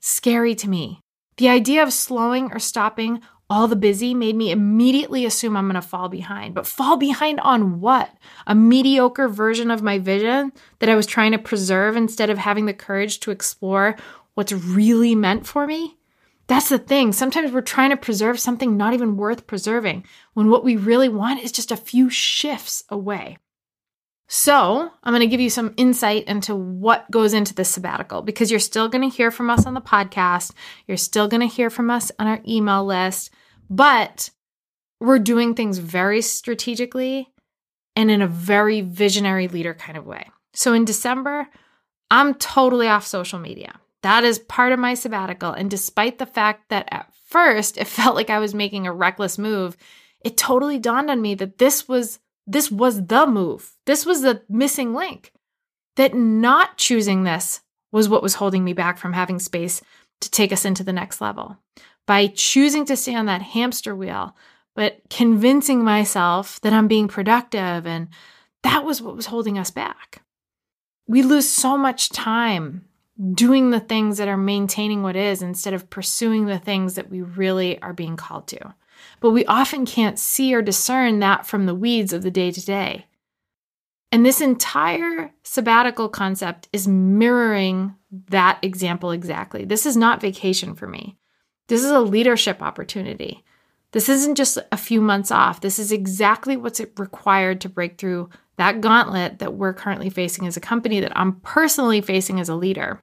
scary 0.00 0.56
to 0.56 0.68
me. 0.68 0.98
The 1.36 1.48
idea 1.48 1.84
of 1.84 1.92
slowing 1.92 2.50
or 2.52 2.58
stopping 2.58 3.22
all 3.50 3.66
the 3.66 3.76
busy 3.76 4.14
made 4.14 4.36
me 4.36 4.52
immediately 4.52 5.26
assume 5.26 5.56
I'm 5.56 5.66
going 5.66 5.74
to 5.74 5.82
fall 5.82 6.08
behind. 6.08 6.54
But 6.54 6.68
fall 6.68 6.96
behind 6.96 7.40
on 7.40 7.80
what? 7.80 8.10
A 8.46 8.54
mediocre 8.54 9.28
version 9.28 9.72
of 9.72 9.82
my 9.82 9.98
vision 9.98 10.52
that 10.78 10.88
I 10.88 10.94
was 10.94 11.04
trying 11.04 11.32
to 11.32 11.38
preserve 11.38 11.96
instead 11.96 12.30
of 12.30 12.38
having 12.38 12.66
the 12.66 12.72
courage 12.72 13.18
to 13.20 13.32
explore 13.32 13.96
what's 14.34 14.52
really 14.52 15.16
meant 15.16 15.46
for 15.46 15.66
me? 15.66 15.98
That's 16.46 16.68
the 16.68 16.78
thing. 16.78 17.12
Sometimes 17.12 17.52
we're 17.52 17.60
trying 17.60 17.90
to 17.90 17.96
preserve 17.96 18.40
something 18.40 18.76
not 18.76 18.94
even 18.94 19.16
worth 19.16 19.46
preserving 19.46 20.04
when 20.34 20.48
what 20.48 20.64
we 20.64 20.76
really 20.76 21.08
want 21.08 21.42
is 21.42 21.52
just 21.52 21.70
a 21.70 21.76
few 21.76 22.08
shifts 22.08 22.84
away. 22.88 23.38
So, 24.32 24.90
I'm 25.02 25.12
going 25.12 25.20
to 25.22 25.26
give 25.26 25.40
you 25.40 25.50
some 25.50 25.74
insight 25.76 26.24
into 26.28 26.54
what 26.54 27.10
goes 27.10 27.34
into 27.34 27.52
the 27.52 27.64
sabbatical 27.64 28.22
because 28.22 28.48
you're 28.48 28.60
still 28.60 28.88
going 28.88 29.02
to 29.02 29.16
hear 29.16 29.32
from 29.32 29.50
us 29.50 29.66
on 29.66 29.74
the 29.74 29.80
podcast. 29.80 30.52
You're 30.86 30.96
still 30.96 31.26
going 31.26 31.40
to 31.40 31.52
hear 31.52 31.68
from 31.68 31.90
us 31.90 32.12
on 32.16 32.28
our 32.28 32.38
email 32.46 32.84
list, 32.84 33.30
but 33.70 34.30
we're 35.00 35.18
doing 35.18 35.54
things 35.54 35.78
very 35.78 36.20
strategically 36.20 37.28
and 37.96 38.10
in 38.10 38.20
a 38.20 38.26
very 38.26 38.82
visionary 38.82 39.48
leader 39.48 39.72
kind 39.72 39.96
of 39.96 40.06
way. 40.06 40.28
So, 40.52 40.72
in 40.72 40.84
December, 40.84 41.48
I'm 42.10 42.34
totally 42.34 42.88
off 42.88 43.06
social 43.06 43.38
media. 43.38 43.78
That 44.02 44.24
is 44.24 44.38
part 44.38 44.72
of 44.72 44.78
my 44.78 44.94
sabbatical. 44.94 45.52
And 45.52 45.70
despite 45.70 46.18
the 46.18 46.26
fact 46.26 46.68
that 46.70 46.88
at 46.90 47.12
first 47.26 47.78
it 47.78 47.86
felt 47.86 48.16
like 48.16 48.30
I 48.30 48.38
was 48.38 48.54
making 48.54 48.86
a 48.86 48.92
reckless 48.92 49.38
move, 49.38 49.76
it 50.24 50.36
totally 50.36 50.78
dawned 50.78 51.10
on 51.10 51.22
me 51.22 51.34
that 51.36 51.58
this 51.58 51.88
was 51.88 52.18
this 52.46 52.70
was 52.70 53.06
the 53.06 53.26
move. 53.26 53.76
This 53.86 54.04
was 54.04 54.22
the 54.22 54.42
missing 54.48 54.92
link. 54.92 55.32
That 55.96 56.14
not 56.14 56.78
choosing 56.78 57.22
this 57.22 57.60
was 57.92 58.08
what 58.08 58.22
was 58.22 58.34
holding 58.34 58.64
me 58.64 58.72
back 58.72 58.98
from 58.98 59.12
having 59.12 59.38
space 59.38 59.82
to 60.20 60.30
take 60.30 60.52
us 60.52 60.64
into 60.64 60.82
the 60.82 60.92
next 60.92 61.20
level. 61.20 61.58
By 62.10 62.26
choosing 62.26 62.84
to 62.86 62.96
stay 62.96 63.14
on 63.14 63.26
that 63.26 63.42
hamster 63.42 63.94
wheel, 63.94 64.34
but 64.74 65.00
convincing 65.10 65.84
myself 65.84 66.60
that 66.62 66.72
I'm 66.72 66.88
being 66.88 67.06
productive, 67.06 67.86
and 67.86 68.08
that 68.64 68.84
was 68.84 69.00
what 69.00 69.14
was 69.14 69.26
holding 69.26 69.58
us 69.58 69.70
back. 69.70 70.22
We 71.06 71.22
lose 71.22 71.48
so 71.48 71.78
much 71.78 72.08
time 72.08 72.86
doing 73.34 73.70
the 73.70 73.78
things 73.78 74.18
that 74.18 74.28
are 74.28 74.36
maintaining 74.36 75.02
what 75.02 75.14
is 75.14 75.42
instead 75.42 75.74
of 75.74 75.90
pursuing 75.90 76.46
the 76.46 76.58
things 76.58 76.94
that 76.94 77.10
we 77.10 77.22
really 77.22 77.80
are 77.80 77.92
being 77.92 78.16
called 78.16 78.48
to 78.48 78.74
but 79.20 79.30
we 79.30 79.44
often 79.46 79.86
can't 79.86 80.18
see 80.18 80.54
or 80.54 80.62
discern 80.62 81.20
that 81.20 81.46
from 81.46 81.66
the 81.66 81.74
weeds 81.74 82.12
of 82.12 82.22
the 82.22 82.30
day 82.30 82.50
to 82.50 82.64
day. 82.64 83.06
And 84.12 84.26
this 84.26 84.40
entire 84.40 85.32
sabbatical 85.44 86.08
concept 86.08 86.68
is 86.72 86.88
mirroring 86.88 87.94
that 88.28 88.58
example 88.62 89.12
exactly. 89.12 89.64
This 89.64 89.86
is 89.86 89.96
not 89.96 90.20
vacation 90.20 90.74
for 90.74 90.88
me. 90.88 91.16
This 91.70 91.84
is 91.84 91.92
a 91.92 92.00
leadership 92.00 92.62
opportunity. 92.62 93.44
This 93.92 94.08
isn't 94.08 94.34
just 94.34 94.58
a 94.72 94.76
few 94.76 95.00
months 95.00 95.30
off. 95.30 95.60
This 95.60 95.78
is 95.78 95.92
exactly 95.92 96.56
what's 96.56 96.80
required 96.98 97.60
to 97.60 97.68
break 97.68 97.96
through 97.96 98.28
that 98.56 98.80
gauntlet 98.80 99.38
that 99.38 99.54
we're 99.54 99.72
currently 99.72 100.10
facing 100.10 100.48
as 100.48 100.56
a 100.56 100.60
company, 100.60 100.98
that 100.98 101.16
I'm 101.16 101.34
personally 101.42 102.00
facing 102.00 102.40
as 102.40 102.48
a 102.48 102.56
leader. 102.56 102.98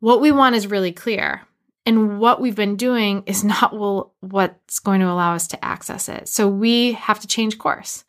What 0.00 0.20
we 0.20 0.32
want 0.32 0.56
is 0.56 0.66
really 0.66 0.90
clear. 0.90 1.42
And 1.86 2.18
what 2.18 2.40
we've 2.40 2.56
been 2.56 2.74
doing 2.74 3.22
is 3.24 3.44
not 3.44 3.72
well, 3.72 4.14
what's 4.18 4.80
going 4.80 5.00
to 5.00 5.08
allow 5.08 5.34
us 5.34 5.46
to 5.48 5.64
access 5.64 6.08
it. 6.08 6.26
So 6.26 6.48
we 6.48 6.94
have 6.94 7.20
to 7.20 7.28
change 7.28 7.56
course. 7.56 8.04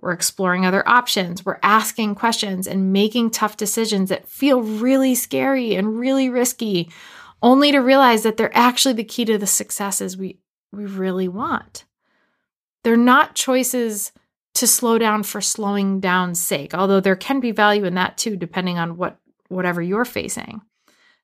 We're 0.00 0.12
exploring 0.12 0.64
other 0.64 0.88
options. 0.88 1.44
We're 1.44 1.58
asking 1.64 2.14
questions 2.14 2.68
and 2.68 2.92
making 2.92 3.30
tough 3.30 3.56
decisions 3.56 4.10
that 4.10 4.28
feel 4.28 4.62
really 4.62 5.16
scary 5.16 5.74
and 5.74 5.98
really 5.98 6.28
risky, 6.28 6.90
only 7.42 7.72
to 7.72 7.78
realize 7.78 8.22
that 8.22 8.36
they're 8.36 8.56
actually 8.56 8.94
the 8.94 9.04
key 9.04 9.24
to 9.24 9.38
the 9.38 9.46
successes 9.46 10.16
we, 10.16 10.38
we 10.72 10.86
really 10.86 11.28
want. 11.28 11.84
They're 12.84 12.96
not 12.96 13.34
choices 13.34 14.12
to 14.54 14.66
slow 14.66 14.98
down 14.98 15.22
for 15.22 15.40
slowing 15.40 16.00
down's 16.00 16.40
sake, 16.40 16.74
although 16.74 17.00
there 17.00 17.16
can 17.16 17.40
be 17.40 17.52
value 17.52 17.84
in 17.84 17.94
that 17.94 18.18
too, 18.18 18.36
depending 18.36 18.78
on 18.78 18.96
what 18.96 19.18
whatever 19.48 19.80
you're 19.80 20.04
facing. 20.04 20.60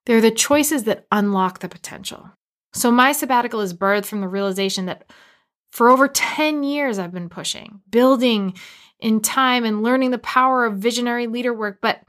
They're 0.07 0.21
the 0.21 0.31
choices 0.31 0.85
that 0.85 1.07
unlock 1.11 1.61
the 1.61 1.69
potential. 1.69 2.31
So 2.73 2.91
my 2.91 3.13
sabbatical 3.13 3.61
is 3.61 3.75
birthed 3.75 4.07
from 4.07 4.21
the 4.21 4.29
realization 4.29 4.87
that 4.87 5.11
for 5.73 5.91
over 5.91 6.09
10 6.09 6.63
years, 6.63 6.99
I've 6.99 7.13
been 7.13 7.29
pushing, 7.29 7.81
building 7.91 8.55
in 9.01 9.21
time 9.21 9.65
and 9.65 9.83
learning 9.83 10.11
the 10.11 10.19
power 10.19 10.65
of 10.65 10.79
visionary 10.79 11.27
leader 11.27 11.53
work, 11.53 11.79
but 11.83 12.01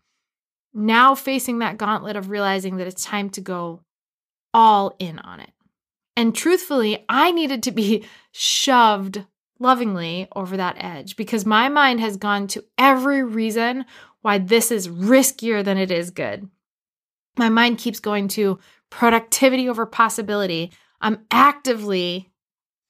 now 0.74 1.16
facing 1.16 1.60
that 1.60 1.78
gauntlet 1.78 2.16
of 2.16 2.30
realizing 2.30 2.78
that 2.78 2.88
it's 2.88 3.04
time 3.04 3.30
to 3.32 3.42
go 3.42 3.82
all 4.56 4.96
in 5.00 5.20
on 5.20 5.42
it. 5.42 5.52
And 6.16 6.34
truthfully, 6.34 7.04
I 7.10 7.32
needed 7.32 7.62
to 7.64 7.72
be 7.72 8.06
shoved 8.32 9.26
lovingly 9.60 10.30
over 10.34 10.56
that 10.56 10.78
edge 10.80 11.18
because 11.18 11.46
my 11.46 11.68
mind 11.68 12.00
has 12.00 12.16
gone 12.16 12.48
to 12.48 12.64
every 12.78 13.22
reason 13.22 13.84
why 14.22 14.38
this 14.38 14.72
is 14.72 14.88
riskier 14.88 15.64
than 15.64 15.78
it 15.78 15.92
is 15.92 16.10
good. 16.10 16.50
My 17.38 17.50
mind 17.50 17.80
keeps 17.80 18.00
going 18.00 18.30
to 18.30 18.58
productivity 18.90 19.68
over 19.68 19.86
possibility. 19.86 20.72
I'm 21.02 21.26
actively 21.32 22.32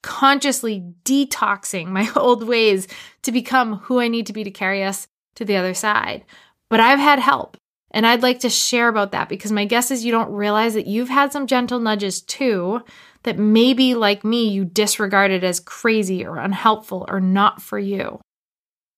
consciously 0.03 0.93
detoxing 1.03 1.87
my 1.87 2.07
old 2.15 2.47
ways 2.47 2.87
to 3.23 3.31
become 3.31 3.77
who 3.79 3.99
I 3.99 4.07
need 4.07 4.27
to 4.27 4.33
be 4.33 4.43
to 4.43 4.51
carry 4.51 4.83
us 4.83 5.07
to 5.35 5.45
the 5.45 5.57
other 5.57 5.73
side. 5.73 6.25
But 6.69 6.79
I've 6.79 6.99
had 6.99 7.17
help. 7.17 7.57
And 7.95 8.05
I'd 8.05 8.23
like 8.23 8.41
to 8.41 8.49
share 8.49 8.89
about 8.89 9.13
that 9.13 9.29
because 9.29 9.53
my 9.53 9.63
guess 9.63 9.89
is 9.89 10.03
you 10.03 10.11
don't 10.11 10.33
realize 10.33 10.73
that 10.73 10.85
you've 10.85 11.07
had 11.07 11.31
some 11.31 11.47
gentle 11.47 11.79
nudges 11.79 12.21
too 12.21 12.81
that 13.23 13.39
maybe, 13.39 13.95
like 13.95 14.25
me, 14.25 14.49
you 14.49 14.65
disregarded 14.65 15.45
as 15.45 15.61
crazy 15.61 16.25
or 16.25 16.37
unhelpful 16.37 17.05
or 17.07 17.21
not 17.21 17.61
for 17.61 17.79
you. 17.79 18.19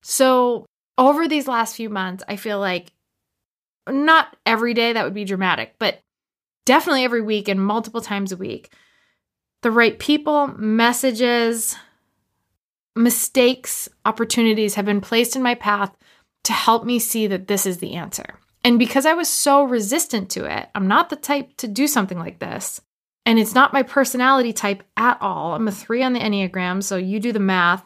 So, 0.02 0.66
over 0.98 1.28
these 1.28 1.48
last 1.48 1.76
few 1.76 1.92
months, 1.92 2.24
I 2.28 2.38
feel 2.38 2.60
like 2.60 2.92
not 3.88 4.36
every 4.48 4.74
day, 4.74 4.94
that 4.94 5.04
would 5.04 5.14
be 5.14 5.26
dramatic, 5.26 5.76
but 5.78 6.00
definitely 6.66 7.04
every 7.04 7.22
week 7.22 7.48
and 7.48 7.64
multiple 7.64 8.02
times 8.02 8.32
a 8.32 8.38
week, 8.38 8.74
the 9.62 9.72
right 9.72 9.98
people, 10.00 10.48
messages, 10.58 11.76
mistakes, 12.96 13.88
opportunities 14.06 14.74
have 14.74 14.86
been 14.86 15.02
placed 15.02 15.36
in 15.36 15.44
my 15.44 15.54
path 15.54 15.96
to 16.46 16.52
help 16.52 16.84
me 16.84 16.98
see 16.98 17.28
that 17.28 17.48
this 17.48 17.68
is 17.68 17.78
the 17.78 17.94
answer. 17.94 18.40
And 18.68 18.78
because 18.78 19.06
I 19.06 19.14
was 19.14 19.30
so 19.30 19.64
resistant 19.64 20.30
to 20.32 20.44
it, 20.44 20.68
I'm 20.76 20.90
not 20.90 21.10
the 21.10 21.16
type 21.16 21.56
to 21.60 21.70
do 21.70 21.88
something 21.88 22.20
like 22.20 22.40
this. 22.40 22.82
And 23.26 23.40
it's 23.40 23.56
not 23.56 23.72
my 23.72 23.82
personality 23.82 24.52
type 24.52 24.84
at 24.98 25.18
all. 25.22 25.56
I'm 25.56 25.70
a 25.70 25.72
three 25.72 26.04
on 26.04 26.12
the 26.12 26.20
Enneagram, 26.20 26.84
so 26.84 26.98
you 26.98 27.22
do 27.22 27.32
the 27.32 27.40
math. 27.40 27.86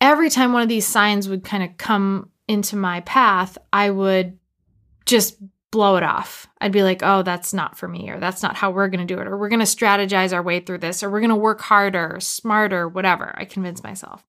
Every 0.00 0.30
time 0.30 0.54
one 0.54 0.62
of 0.62 0.70
these 0.70 0.86
signs 0.86 1.28
would 1.28 1.44
kind 1.44 1.62
of 1.62 1.76
come 1.76 2.30
into 2.48 2.74
my 2.74 3.00
path, 3.00 3.58
I 3.70 3.90
would 3.90 4.38
just 5.04 5.36
blow 5.70 5.96
it 5.96 6.02
off. 6.02 6.48
I'd 6.58 6.72
be 6.72 6.82
like, 6.82 7.02
oh, 7.02 7.22
that's 7.22 7.52
not 7.52 7.76
for 7.76 7.86
me, 7.86 8.08
or 8.08 8.18
that's 8.18 8.42
not 8.42 8.56
how 8.56 8.70
we're 8.70 8.88
going 8.88 9.06
to 9.06 9.14
do 9.14 9.20
it, 9.20 9.26
or 9.26 9.36
we're 9.36 9.50
going 9.50 9.60
to 9.60 9.66
strategize 9.66 10.32
our 10.32 10.42
way 10.42 10.60
through 10.60 10.78
this, 10.78 11.02
or 11.02 11.10
we're 11.10 11.20
going 11.20 11.28
to 11.28 11.36
work 11.36 11.60
harder, 11.60 12.16
smarter, 12.18 12.88
whatever. 12.88 13.34
I 13.36 13.44
convince 13.44 13.82
myself. 13.82 14.24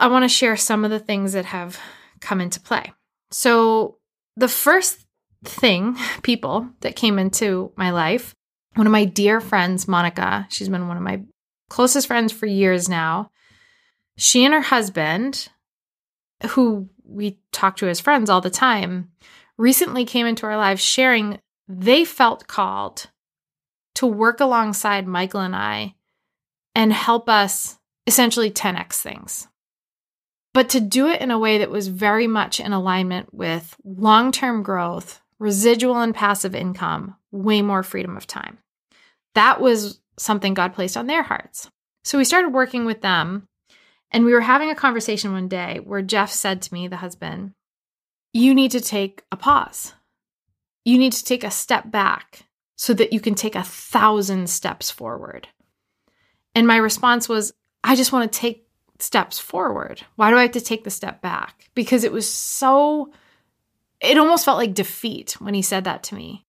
I 0.00 0.06
want 0.06 0.22
to 0.22 0.30
share 0.30 0.56
some 0.56 0.82
of 0.82 0.90
the 0.90 0.98
things 0.98 1.34
that 1.34 1.44
have 1.44 1.78
come 2.20 2.40
into 2.40 2.58
play. 2.58 2.94
So, 3.30 3.98
the 4.36 4.48
first 4.48 5.04
thing, 5.44 5.96
people 6.22 6.68
that 6.80 6.96
came 6.96 7.18
into 7.18 7.72
my 7.76 7.90
life, 7.90 8.34
one 8.74 8.86
of 8.86 8.92
my 8.92 9.04
dear 9.04 9.40
friends, 9.40 9.86
Monica, 9.86 10.46
she's 10.50 10.68
been 10.68 10.88
one 10.88 10.96
of 10.96 11.02
my 11.02 11.22
closest 11.70 12.06
friends 12.06 12.32
for 12.32 12.46
years 12.46 12.88
now. 12.88 13.30
She 14.16 14.44
and 14.44 14.54
her 14.54 14.60
husband, 14.60 15.48
who 16.50 16.88
we 17.04 17.38
talk 17.52 17.76
to 17.76 17.88
as 17.88 18.00
friends 18.00 18.30
all 18.30 18.40
the 18.40 18.50
time, 18.50 19.10
recently 19.56 20.04
came 20.04 20.26
into 20.26 20.46
our 20.46 20.56
lives 20.56 20.82
sharing 20.82 21.38
they 21.68 22.04
felt 22.04 22.46
called 22.46 23.08
to 23.94 24.06
work 24.06 24.40
alongside 24.40 25.06
Michael 25.06 25.40
and 25.40 25.54
I 25.54 25.94
and 26.74 26.92
help 26.92 27.28
us 27.28 27.78
essentially 28.06 28.50
10x 28.50 28.94
things. 28.94 29.48
But 30.54 30.70
to 30.70 30.80
do 30.80 31.08
it 31.08 31.20
in 31.20 31.30
a 31.30 31.38
way 31.38 31.58
that 31.58 31.70
was 31.70 31.88
very 31.88 32.28
much 32.28 32.60
in 32.60 32.72
alignment 32.72 33.34
with 33.34 33.76
long 33.84 34.32
term 34.32 34.62
growth, 34.62 35.20
residual 35.38 36.00
and 36.00 36.14
passive 36.14 36.54
income, 36.54 37.16
way 37.32 37.60
more 37.60 37.82
freedom 37.82 38.16
of 38.16 38.26
time. 38.26 38.58
That 39.34 39.60
was 39.60 40.00
something 40.16 40.54
God 40.54 40.72
placed 40.72 40.96
on 40.96 41.08
their 41.08 41.24
hearts. 41.24 41.68
So 42.04 42.18
we 42.18 42.24
started 42.24 42.50
working 42.50 42.84
with 42.84 43.00
them, 43.02 43.48
and 44.12 44.24
we 44.24 44.32
were 44.32 44.40
having 44.40 44.70
a 44.70 44.76
conversation 44.76 45.32
one 45.32 45.48
day 45.48 45.80
where 45.82 46.02
Jeff 46.02 46.30
said 46.30 46.62
to 46.62 46.72
me, 46.72 46.86
the 46.86 46.96
husband, 46.96 47.52
you 48.32 48.54
need 48.54 48.70
to 48.70 48.80
take 48.80 49.24
a 49.32 49.36
pause. 49.36 49.92
You 50.84 50.98
need 50.98 51.12
to 51.14 51.24
take 51.24 51.42
a 51.42 51.50
step 51.50 51.90
back 51.90 52.46
so 52.76 52.94
that 52.94 53.12
you 53.12 53.20
can 53.20 53.34
take 53.34 53.56
a 53.56 53.62
thousand 53.62 54.48
steps 54.48 54.90
forward. 54.90 55.48
And 56.54 56.66
my 56.66 56.76
response 56.76 57.28
was, 57.28 57.52
I 57.82 57.96
just 57.96 58.12
want 58.12 58.30
to 58.30 58.38
take 58.38 58.63
steps 58.98 59.38
forward. 59.38 60.02
Why 60.16 60.30
do 60.30 60.36
I 60.36 60.42
have 60.42 60.52
to 60.52 60.60
take 60.60 60.84
the 60.84 60.90
step 60.90 61.20
back? 61.20 61.70
Because 61.74 62.04
it 62.04 62.12
was 62.12 62.32
so, 62.32 63.12
it 64.00 64.18
almost 64.18 64.44
felt 64.44 64.58
like 64.58 64.74
defeat 64.74 65.40
when 65.40 65.54
he 65.54 65.62
said 65.62 65.84
that 65.84 66.02
to 66.04 66.14
me. 66.14 66.44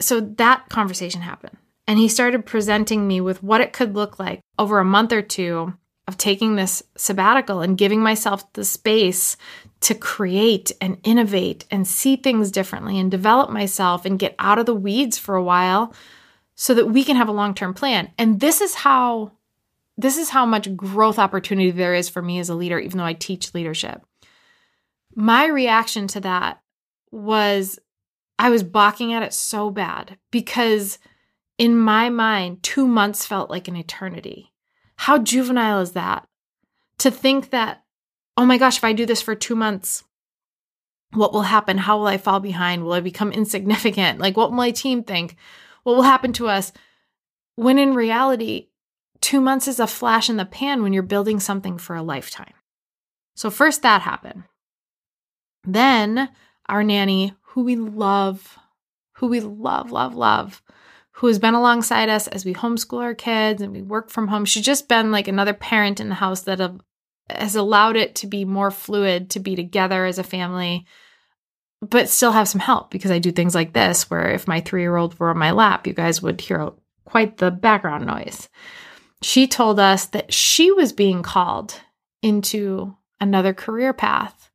So 0.00 0.20
that 0.20 0.68
conversation 0.68 1.20
happened. 1.20 1.56
And 1.86 1.98
he 1.98 2.08
started 2.08 2.44
presenting 2.46 3.08
me 3.08 3.20
with 3.20 3.42
what 3.42 3.60
it 3.60 3.72
could 3.72 3.94
look 3.94 4.18
like 4.18 4.40
over 4.58 4.78
a 4.78 4.84
month 4.84 5.12
or 5.12 5.22
two 5.22 5.74
of 6.06 6.16
taking 6.16 6.56
this 6.56 6.82
sabbatical 6.96 7.60
and 7.60 7.78
giving 7.78 8.00
myself 8.00 8.50
the 8.54 8.64
space 8.64 9.36
to 9.80 9.94
create 9.94 10.72
and 10.80 10.98
innovate 11.04 11.64
and 11.70 11.86
see 11.86 12.16
things 12.16 12.50
differently 12.50 12.98
and 12.98 13.10
develop 13.10 13.50
myself 13.50 14.04
and 14.04 14.18
get 14.18 14.34
out 14.38 14.58
of 14.58 14.66
the 14.66 14.74
weeds 14.74 15.18
for 15.18 15.34
a 15.34 15.42
while 15.42 15.94
so 16.56 16.74
that 16.74 16.86
we 16.86 17.04
can 17.04 17.16
have 17.16 17.28
a 17.28 17.32
long-term 17.32 17.74
plan. 17.74 18.10
And 18.18 18.40
this 18.40 18.60
is 18.60 18.74
how 18.74 19.32
this 19.98 20.16
is 20.16 20.30
how 20.30 20.46
much 20.46 20.74
growth 20.76 21.18
opportunity 21.18 21.72
there 21.72 21.92
is 21.92 22.08
for 22.08 22.22
me 22.22 22.38
as 22.38 22.48
a 22.48 22.54
leader 22.54 22.78
even 22.78 22.98
though 22.98 23.04
I 23.04 23.12
teach 23.12 23.52
leadership. 23.52 24.00
My 25.14 25.46
reaction 25.46 26.06
to 26.08 26.20
that 26.20 26.62
was 27.10 27.78
I 28.38 28.50
was 28.50 28.62
balking 28.62 29.12
at 29.12 29.24
it 29.24 29.34
so 29.34 29.70
bad 29.70 30.16
because 30.30 30.98
in 31.58 31.76
my 31.76 32.08
mind 32.08 32.62
2 32.62 32.86
months 32.86 33.26
felt 33.26 33.50
like 33.50 33.66
an 33.66 33.76
eternity. 33.76 34.52
How 34.96 35.18
juvenile 35.18 35.80
is 35.80 35.92
that? 35.92 36.28
To 36.98 37.10
think 37.10 37.50
that, 37.50 37.82
oh 38.36 38.46
my 38.46 38.58
gosh, 38.58 38.76
if 38.76 38.84
I 38.84 38.92
do 38.92 39.06
this 39.06 39.20
for 39.20 39.34
two 39.34 39.56
months, 39.56 40.04
what 41.12 41.32
will 41.32 41.42
happen? 41.42 41.78
How 41.78 41.98
will 41.98 42.06
I 42.06 42.18
fall 42.18 42.38
behind? 42.38 42.84
Will 42.84 42.92
I 42.92 43.00
become 43.00 43.32
insignificant? 43.32 44.20
Like, 44.20 44.36
what 44.36 44.50
will 44.50 44.56
my 44.56 44.70
team 44.70 45.02
think? 45.02 45.36
What 45.82 45.96
will 45.96 46.02
happen 46.02 46.32
to 46.34 46.48
us? 46.48 46.72
When 47.56 47.78
in 47.78 47.94
reality, 47.94 48.68
two 49.20 49.40
months 49.40 49.68
is 49.68 49.80
a 49.80 49.86
flash 49.86 50.28
in 50.28 50.36
the 50.36 50.44
pan 50.44 50.82
when 50.82 50.92
you're 50.92 51.02
building 51.02 51.40
something 51.40 51.78
for 51.78 51.96
a 51.96 52.02
lifetime. 52.02 52.54
So, 53.36 53.50
first 53.50 53.82
that 53.82 54.02
happened. 54.02 54.44
Then, 55.64 56.30
our 56.68 56.82
nanny, 56.82 57.34
who 57.42 57.62
we 57.62 57.76
love, 57.76 58.58
who 59.16 59.26
we 59.28 59.40
love, 59.40 59.90
love, 59.90 60.14
love, 60.14 60.62
who 61.12 61.26
has 61.26 61.38
been 61.38 61.54
alongside 61.54 62.08
us 62.08 62.28
as 62.28 62.44
we 62.44 62.54
homeschool 62.54 63.02
our 63.02 63.14
kids 63.14 63.60
and 63.60 63.72
we 63.72 63.82
work 63.82 64.10
from 64.10 64.28
home. 64.28 64.44
She's 64.44 64.64
just 64.64 64.88
been 64.88 65.10
like 65.10 65.26
another 65.26 65.54
parent 65.54 65.98
in 65.98 66.08
the 66.08 66.14
house 66.14 66.42
that 66.42 66.60
have, 66.60 66.80
has 67.28 67.56
allowed 67.56 67.96
it 67.96 68.14
to 68.16 68.26
be 68.26 68.44
more 68.44 68.70
fluid, 68.70 69.30
to 69.30 69.40
be 69.40 69.56
together 69.56 70.04
as 70.04 70.18
a 70.18 70.24
family, 70.24 70.86
but 71.80 72.08
still 72.08 72.32
have 72.32 72.48
some 72.48 72.60
help 72.60 72.90
because 72.90 73.10
I 73.10 73.18
do 73.18 73.32
things 73.32 73.54
like 73.54 73.72
this 73.72 74.08
where 74.08 74.30
if 74.30 74.46
my 74.46 74.60
three 74.60 74.82
year 74.82 74.96
old 74.96 75.18
were 75.18 75.30
on 75.30 75.38
my 75.38 75.50
lap, 75.50 75.86
you 75.86 75.92
guys 75.92 76.22
would 76.22 76.40
hear 76.40 76.70
quite 77.04 77.38
the 77.38 77.50
background 77.50 78.06
noise. 78.06 78.48
She 79.22 79.46
told 79.46 79.80
us 79.80 80.06
that 80.06 80.32
she 80.32 80.70
was 80.72 80.92
being 80.92 81.22
called 81.22 81.80
into 82.22 82.96
another 83.20 83.52
career 83.52 83.92
path 83.92 84.50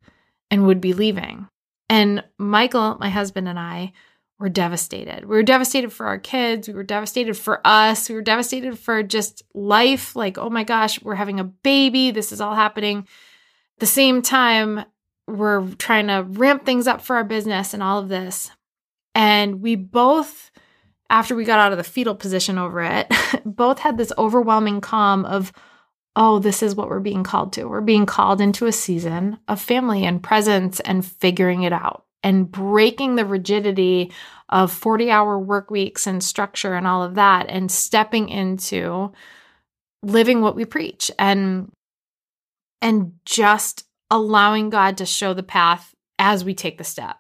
and 0.50 0.66
would 0.66 0.82
be 0.82 0.94
leaving. 0.94 1.48
And 1.90 2.24
Michael, 2.38 2.98
my 3.00 3.10
husband, 3.10 3.48
and 3.48 3.60
I 3.60 3.94
were 4.40 4.50
devastated. 4.50 5.26
We 5.26 5.36
were 5.36 5.44
devastated 5.44 5.92
for 5.92 6.06
our 6.06 6.18
kids. 6.18 6.68
We 6.68 6.74
were 6.74 6.84
devastated 6.84 7.36
for 7.36 7.62
us. 7.66 8.10
We 8.10 8.16
were 8.16 8.22
devastated 8.22 8.80
for 8.80 9.04
just 9.04 9.44
life. 9.54 10.16
Like, 10.16 10.38
oh 10.38 10.50
my 10.50 10.64
gosh, 10.64 11.02
we're 11.02 11.16
having 11.16 11.40
a 11.40 11.46
baby. 11.46 12.12
This 12.12 12.32
is 12.32 12.42
all 12.42 12.56
happening. 12.56 13.00
At 13.00 13.80
the 13.80 13.86
same 13.86 14.22
time, 14.22 14.86
we're 15.28 15.68
trying 15.76 16.08
to 16.08 16.24
ramp 16.28 16.66
things 16.66 16.88
up 16.88 17.02
for 17.02 17.16
our 17.16 17.24
business 17.24 17.74
and 17.74 17.82
all 17.84 18.00
of 18.00 18.10
this. 18.10 18.52
And 19.16 19.62
we 19.62 19.76
both, 19.76 20.52
after 21.10 21.36
we 21.36 21.46
got 21.46 21.60
out 21.60 21.72
of 21.72 21.78
the 21.78 21.84
fetal 21.84 22.16
position 22.16 22.58
over 22.58 22.82
it, 22.82 23.12
both 23.46 23.80
had 23.80 23.98
this 23.98 24.14
overwhelming 24.18 24.82
calm 24.82 25.26
of, 25.26 25.52
oh, 26.16 26.40
this 26.40 26.64
is 26.64 26.76
what 26.76 26.90
we're 26.90 27.00
being 27.00 27.24
called 27.24 27.54
to. 27.54 27.66
We're 27.66 27.82
being 27.82 28.06
called 28.06 28.42
into 28.42 28.66
a 28.66 28.72
season 28.72 29.40
of 29.48 29.62
family 29.62 30.06
and 30.06 30.24
presence 30.24 30.80
and 30.82 31.06
figuring 31.06 31.64
it 31.64 31.74
out 31.74 32.06
and 32.24 32.50
breaking 32.50 33.16
the 33.16 33.26
rigidity 33.26 34.12
of 34.50 34.72
40 34.72 35.12
hour 35.12 35.38
work 35.38 35.70
weeks 35.70 36.08
and 36.08 36.24
structure 36.24 36.76
and 36.76 36.88
all 36.88 37.04
of 37.04 37.16
that 37.16 37.48
and 37.50 37.72
stepping 37.72 38.30
into 38.30 39.12
living 40.02 40.42
what 40.42 40.56
we 40.56 40.66
preach 40.66 41.12
and 41.18 41.72
and 42.82 43.14
just 43.26 43.86
allowing 44.12 44.70
God 44.70 44.98
to 44.98 45.06
show 45.06 45.34
the 45.34 45.44
path 45.44 45.94
as 46.20 46.44
we 46.44 46.54
take 46.54 46.78
the 46.78 46.84
step. 46.84 47.16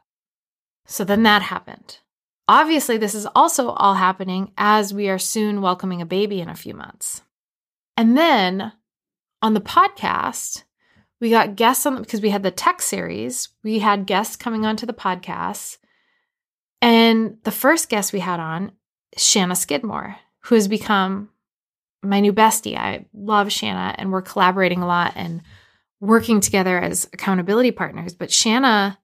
So 0.85 1.03
then 1.03 1.23
that 1.23 1.41
happened. 1.41 1.99
Obviously, 2.47 2.97
this 2.97 3.15
is 3.15 3.25
also 3.35 3.69
all 3.69 3.93
happening 3.93 4.51
as 4.57 4.93
we 4.93 5.09
are 5.09 5.19
soon 5.19 5.61
welcoming 5.61 6.01
a 6.01 6.05
baby 6.05 6.41
in 6.41 6.49
a 6.49 6.55
few 6.55 6.73
months. 6.73 7.21
And 7.95 8.17
then 8.17 8.73
on 9.41 9.53
the 9.53 9.61
podcast, 9.61 10.63
we 11.21 11.29
got 11.29 11.55
guests 11.55 11.85
on 11.85 12.01
because 12.01 12.21
we 12.21 12.31
had 12.31 12.43
the 12.43 12.51
tech 12.51 12.81
series. 12.81 13.49
We 13.63 13.79
had 13.79 14.05
guests 14.05 14.35
coming 14.35 14.65
onto 14.65 14.85
the 14.85 14.93
podcast. 14.93 15.77
And 16.81 17.37
the 17.43 17.51
first 17.51 17.87
guest 17.87 18.11
we 18.11 18.19
had 18.19 18.41
on, 18.41 18.73
Shanna 19.15 19.55
Skidmore, 19.55 20.17
who 20.41 20.55
has 20.55 20.67
become 20.67 21.29
my 22.03 22.19
new 22.19 22.33
bestie. 22.33 22.75
I 22.75 23.05
love 23.13 23.53
Shanna 23.53 23.95
and 23.97 24.11
we're 24.11 24.21
collaborating 24.21 24.81
a 24.81 24.87
lot 24.87 25.13
and 25.15 25.41
working 26.01 26.41
together 26.41 26.77
as 26.77 27.07
accountability 27.13 27.71
partners. 27.71 28.13
But 28.13 28.31
Shanna 28.31 28.99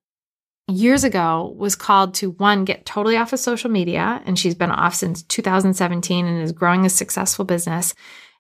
years 0.69 1.03
ago 1.03 1.53
was 1.57 1.75
called 1.75 2.13
to 2.15 2.31
one 2.31 2.63
get 2.63 2.85
totally 2.85 3.17
off 3.17 3.33
of 3.33 3.39
social 3.39 3.69
media 3.69 4.21
and 4.25 4.37
she's 4.37 4.55
been 4.55 4.71
off 4.71 4.95
since 4.95 5.23
2017 5.23 6.25
and 6.25 6.41
is 6.41 6.51
growing 6.51 6.85
a 6.85 6.89
successful 6.89 7.43
business 7.43 7.93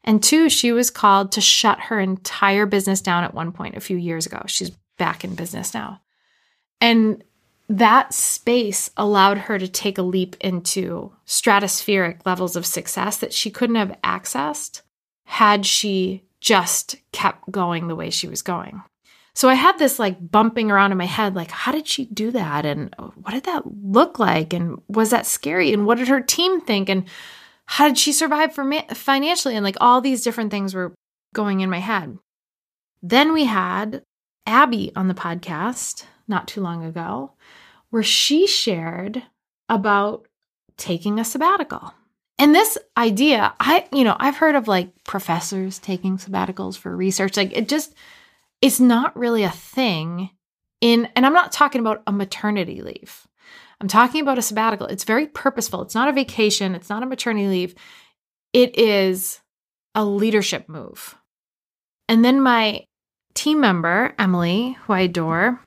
and 0.03 0.23
two, 0.23 0.49
she 0.49 0.71
was 0.71 0.89
called 0.89 1.31
to 1.33 1.41
shut 1.41 1.79
her 1.81 1.99
entire 1.99 2.65
business 2.65 3.01
down 3.01 3.23
at 3.23 3.33
one 3.33 3.51
point 3.51 3.75
a 3.75 3.81
few 3.81 3.97
years 3.97 4.25
ago. 4.25 4.41
She's 4.47 4.71
back 4.97 5.23
in 5.23 5.35
business 5.35 5.73
now. 5.73 6.01
And 6.81 7.23
that 7.67 8.13
space 8.13 8.89
allowed 8.97 9.37
her 9.37 9.59
to 9.59 9.67
take 9.67 9.97
a 9.97 10.03
leap 10.03 10.35
into 10.39 11.13
stratospheric 11.27 12.25
levels 12.25 12.55
of 12.55 12.65
success 12.65 13.17
that 13.17 13.33
she 13.33 13.51
couldn't 13.51 13.75
have 13.75 13.97
accessed 14.03 14.81
had 15.25 15.65
she 15.65 16.23
just 16.41 16.95
kept 17.11 17.51
going 17.51 17.87
the 17.87 17.95
way 17.95 18.09
she 18.09 18.27
was 18.27 18.41
going. 18.41 18.81
So 19.39 19.47
I 19.47 19.53
had 19.53 19.79
this 19.79 19.99
like 19.99 20.17
bumping 20.19 20.69
around 20.69 20.91
in 20.91 20.97
my 20.97 21.05
head 21.05 21.33
like 21.33 21.49
how 21.49 21.71
did 21.71 21.87
she 21.87 22.07
do 22.07 22.29
that 22.31 22.65
and 22.65 22.93
what 22.97 23.31
did 23.31 23.45
that 23.45 23.63
look 23.65 24.19
like 24.19 24.51
and 24.51 24.81
was 24.89 25.11
that 25.11 25.25
scary 25.25 25.71
and 25.71 25.85
what 25.85 25.97
did 25.97 26.09
her 26.09 26.19
team 26.19 26.59
think 26.59 26.89
and 26.89 27.05
how 27.65 27.87
did 27.87 27.97
she 27.97 28.11
survive 28.11 28.53
for 28.53 28.65
ma- 28.65 28.93
financially? 28.93 29.55
And 29.55 29.63
like 29.63 29.77
all 29.79 30.01
these 30.01 30.25
different 30.25 30.51
things 30.51 30.75
were 30.75 30.93
going 31.33 31.61
in 31.61 31.69
my 31.69 31.79
head. 31.79 32.17
Then 33.01 33.31
we 33.31 33.45
had 33.45 34.03
Abby 34.45 34.91
on 34.93 35.07
the 35.07 35.13
podcast 35.13 36.03
not 36.27 36.49
too 36.49 36.59
long 36.59 36.83
ago, 36.83 37.31
where 37.91 38.03
she 38.03 38.45
shared 38.45 39.23
about 39.69 40.27
taking 40.75 41.17
a 41.17 41.23
sabbatical. 41.23 41.93
And 42.37 42.53
this 42.53 42.77
idea, 42.97 43.53
I, 43.57 43.87
you 43.93 44.03
know, 44.03 44.17
I've 44.19 44.35
heard 44.35 44.55
of 44.55 44.67
like 44.67 45.05
professors 45.05 45.79
taking 45.79 46.17
sabbaticals 46.17 46.77
for 46.77 46.93
research. 46.93 47.37
Like 47.37 47.55
it 47.55 47.69
just, 47.69 47.95
it's 48.61 48.79
not 48.79 49.17
really 49.17 49.43
a 49.43 49.49
thing 49.49 50.31
in, 50.81 51.07
and 51.15 51.25
I'm 51.25 51.33
not 51.33 51.51
talking 51.51 51.81
about 51.81 52.03
a 52.07 52.11
maternity 52.11 52.81
leave. 52.81 53.27
I'm 53.81 53.87
talking 53.87 54.21
about 54.21 54.37
a 54.37 54.41
sabbatical. 54.41 54.87
It's 54.87 55.05
very 55.05 55.27
purposeful. 55.27 55.81
It's 55.81 55.95
not 55.95 56.09
a 56.09 56.13
vacation, 56.13 56.75
it's 56.75 56.89
not 56.89 57.03
a 57.03 57.07
maternity 57.07 57.47
leave. 57.47 57.75
It 58.53 58.77
is 58.77 59.39
a 59.95 60.03
leadership 60.03 60.67
move. 60.67 61.15
And 62.07 62.25
then 62.25 62.41
my 62.41 62.85
team 63.35 63.61
member, 63.61 64.13
Emily, 64.17 64.77
who 64.83 64.93
I 64.93 65.01
adore, 65.01 65.61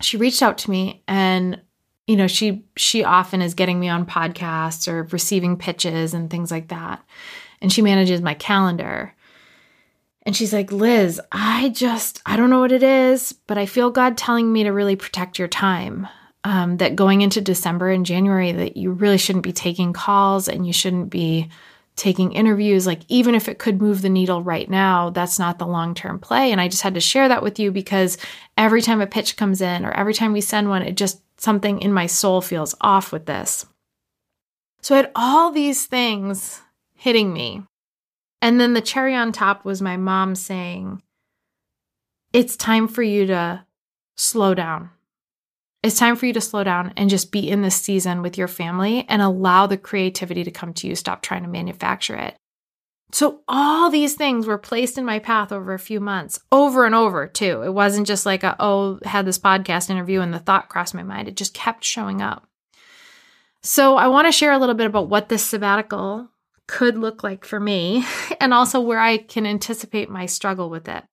she 0.00 0.16
reached 0.16 0.42
out 0.42 0.58
to 0.58 0.70
me 0.70 1.02
and 1.06 1.60
you 2.06 2.16
know, 2.16 2.26
she 2.26 2.64
she 2.76 3.04
often 3.04 3.40
is 3.40 3.54
getting 3.54 3.78
me 3.78 3.88
on 3.88 4.04
podcasts 4.04 4.88
or 4.88 5.04
receiving 5.12 5.56
pitches 5.56 6.12
and 6.12 6.28
things 6.28 6.50
like 6.50 6.66
that. 6.68 7.04
And 7.62 7.72
she 7.72 7.82
manages 7.82 8.20
my 8.20 8.34
calendar. 8.34 9.14
And 10.26 10.36
she's 10.36 10.52
like, 10.52 10.70
"Liz, 10.70 11.20
I 11.32 11.70
just 11.70 12.20
I 12.26 12.36
don't 12.36 12.50
know 12.50 12.60
what 12.60 12.72
it 12.72 12.82
is, 12.82 13.32
but 13.46 13.58
I 13.58 13.66
feel 13.66 13.90
God 13.90 14.16
telling 14.16 14.52
me 14.52 14.64
to 14.64 14.70
really 14.70 14.96
protect 14.96 15.38
your 15.38 15.48
time 15.48 16.08
um, 16.44 16.76
that 16.78 16.96
going 16.96 17.22
into 17.22 17.40
December 17.40 17.90
and 17.90 18.06
January 18.06 18.52
that 18.52 18.76
you 18.76 18.92
really 18.92 19.18
shouldn't 19.18 19.44
be 19.44 19.52
taking 19.52 19.92
calls 19.92 20.48
and 20.48 20.66
you 20.66 20.72
shouldn't 20.72 21.10
be 21.10 21.48
taking 21.96 22.32
interviews 22.32 22.86
like 22.86 23.00
even 23.08 23.34
if 23.34 23.46
it 23.46 23.58
could 23.58 23.82
move 23.82 24.00
the 24.00 24.08
needle 24.08 24.42
right 24.42 24.70
now 24.70 25.10
that's 25.10 25.38
not 25.38 25.58
the 25.58 25.66
long-term 25.66 26.18
play 26.18 26.50
and 26.50 26.58
I 26.58 26.66
just 26.66 26.80
had 26.80 26.94
to 26.94 27.00
share 27.00 27.28
that 27.28 27.42
with 27.42 27.58
you 27.58 27.70
because 27.70 28.16
every 28.56 28.80
time 28.80 29.02
a 29.02 29.06
pitch 29.06 29.36
comes 29.36 29.60
in 29.60 29.84
or 29.84 29.90
every 29.90 30.14
time 30.14 30.32
we 30.32 30.40
send 30.40 30.70
one 30.70 30.80
it 30.80 30.96
just 30.96 31.20
something 31.40 31.80
in 31.80 31.92
my 31.92 32.06
soul 32.06 32.40
feels 32.40 32.74
off 32.80 33.12
with 33.12 33.26
this. 33.26 33.66
So 34.82 34.94
I 34.94 34.98
had 34.98 35.10
all 35.14 35.50
these 35.50 35.86
things 35.86 36.60
hitting 36.94 37.32
me. 37.32 37.64
And 38.42 38.60
then 38.60 38.74
the 38.74 38.80
cherry 38.80 39.14
on 39.14 39.32
top 39.32 39.64
was 39.64 39.82
my 39.82 39.96
mom 39.96 40.34
saying, 40.34 41.02
It's 42.32 42.56
time 42.56 42.88
for 42.88 43.02
you 43.02 43.26
to 43.26 43.64
slow 44.16 44.54
down. 44.54 44.90
It's 45.82 45.98
time 45.98 46.16
for 46.16 46.26
you 46.26 46.32
to 46.34 46.40
slow 46.40 46.62
down 46.62 46.92
and 46.96 47.08
just 47.08 47.32
be 47.32 47.48
in 47.48 47.62
this 47.62 47.76
season 47.76 48.20
with 48.20 48.36
your 48.36 48.48
family 48.48 49.06
and 49.08 49.22
allow 49.22 49.66
the 49.66 49.78
creativity 49.78 50.44
to 50.44 50.50
come 50.50 50.74
to 50.74 50.86
you. 50.86 50.94
Stop 50.94 51.22
trying 51.22 51.42
to 51.42 51.48
manufacture 51.48 52.16
it. 52.16 52.36
So, 53.12 53.40
all 53.48 53.90
these 53.90 54.14
things 54.14 54.46
were 54.46 54.58
placed 54.58 54.96
in 54.96 55.04
my 55.04 55.18
path 55.18 55.50
over 55.50 55.74
a 55.74 55.80
few 55.80 55.98
months, 55.98 56.38
over 56.52 56.86
and 56.86 56.94
over, 56.94 57.26
too. 57.26 57.62
It 57.62 57.74
wasn't 57.74 58.06
just 58.06 58.24
like, 58.24 58.44
a, 58.44 58.54
oh, 58.60 59.00
had 59.04 59.26
this 59.26 59.38
podcast 59.38 59.90
interview 59.90 60.20
and 60.20 60.32
the 60.32 60.38
thought 60.38 60.68
crossed 60.68 60.94
my 60.94 61.02
mind. 61.02 61.26
It 61.26 61.36
just 61.36 61.52
kept 61.52 61.82
showing 61.82 62.22
up. 62.22 62.46
So, 63.62 63.96
I 63.96 64.06
want 64.06 64.28
to 64.28 64.32
share 64.32 64.52
a 64.52 64.58
little 64.58 64.76
bit 64.76 64.86
about 64.86 65.08
what 65.08 65.28
this 65.28 65.44
sabbatical 65.44 66.28
could 66.70 66.96
look 66.96 67.24
like 67.24 67.44
for 67.44 67.58
me 67.58 68.04
and 68.40 68.54
also 68.54 68.80
where 68.80 69.00
I 69.00 69.18
can 69.18 69.44
anticipate 69.44 70.08
my 70.08 70.26
struggle 70.26 70.70
with 70.70 70.88
it 70.88 71.04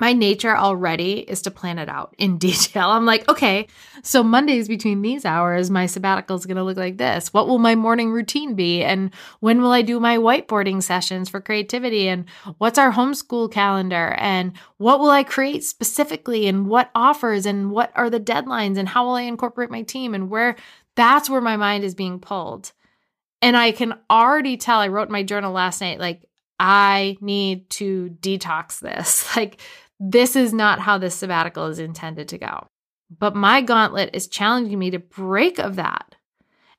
my 0.00 0.12
nature 0.12 0.56
already 0.56 1.20
is 1.20 1.42
to 1.42 1.50
plan 1.50 1.78
it 1.78 1.88
out 1.88 2.14
in 2.18 2.38
detail. 2.48 2.90
I'm 2.90 3.06
like, 3.06 3.28
okay, 3.28 3.66
so 4.02 4.22
Mondays 4.22 4.68
between 4.68 5.02
these 5.02 5.24
hours, 5.24 5.70
my 5.70 5.86
sabbatical 5.86 6.36
is 6.36 6.46
going 6.46 6.56
to 6.56 6.62
look 6.62 6.76
like 6.76 6.98
this. 6.98 7.32
What 7.32 7.48
will 7.48 7.58
my 7.58 7.74
morning 7.74 8.10
routine 8.10 8.54
be? 8.54 8.82
And 8.82 9.12
when 9.40 9.60
will 9.60 9.72
I 9.72 9.82
do 9.82 10.00
my 10.00 10.18
whiteboarding 10.18 10.82
sessions 10.82 11.28
for 11.28 11.40
creativity? 11.40 12.08
And 12.08 12.26
what's 12.58 12.78
our 12.78 12.92
homeschool 12.92 13.50
calendar? 13.50 14.14
And 14.18 14.52
what 14.76 15.00
will 15.00 15.10
I 15.10 15.24
create 15.24 15.64
specifically? 15.64 16.46
And 16.46 16.68
what 16.68 16.90
offers? 16.94 17.46
And 17.46 17.70
what 17.70 17.92
are 17.94 18.10
the 18.10 18.20
deadlines? 18.20 18.78
And 18.78 18.88
how 18.88 19.04
will 19.04 19.14
I 19.14 19.22
incorporate 19.22 19.70
my 19.70 19.82
team? 19.82 20.14
And 20.14 20.30
where 20.30 20.56
that's 20.96 21.30
where 21.30 21.40
my 21.40 21.56
mind 21.56 21.84
is 21.84 21.94
being 21.94 22.18
pulled. 22.18 22.72
And 23.40 23.56
I 23.56 23.72
can 23.72 23.94
already 24.10 24.56
tell, 24.56 24.80
I 24.80 24.88
wrote 24.88 25.08
in 25.08 25.12
my 25.12 25.22
journal 25.22 25.52
last 25.52 25.80
night, 25.80 26.00
like, 26.00 26.28
I 26.58 27.16
need 27.20 27.70
to 27.70 28.16
detox 28.20 28.80
this. 28.80 29.28
Like, 29.36 29.60
this 30.00 30.36
is 30.36 30.52
not 30.52 30.78
how 30.78 30.98
this 30.98 31.14
sabbatical 31.14 31.66
is 31.66 31.78
intended 31.78 32.28
to 32.28 32.38
go. 32.38 32.68
But 33.16 33.34
my 33.34 33.60
gauntlet 33.60 34.10
is 34.12 34.28
challenging 34.28 34.78
me 34.78 34.90
to 34.90 34.98
break 34.98 35.58
of 35.58 35.76
that 35.76 36.14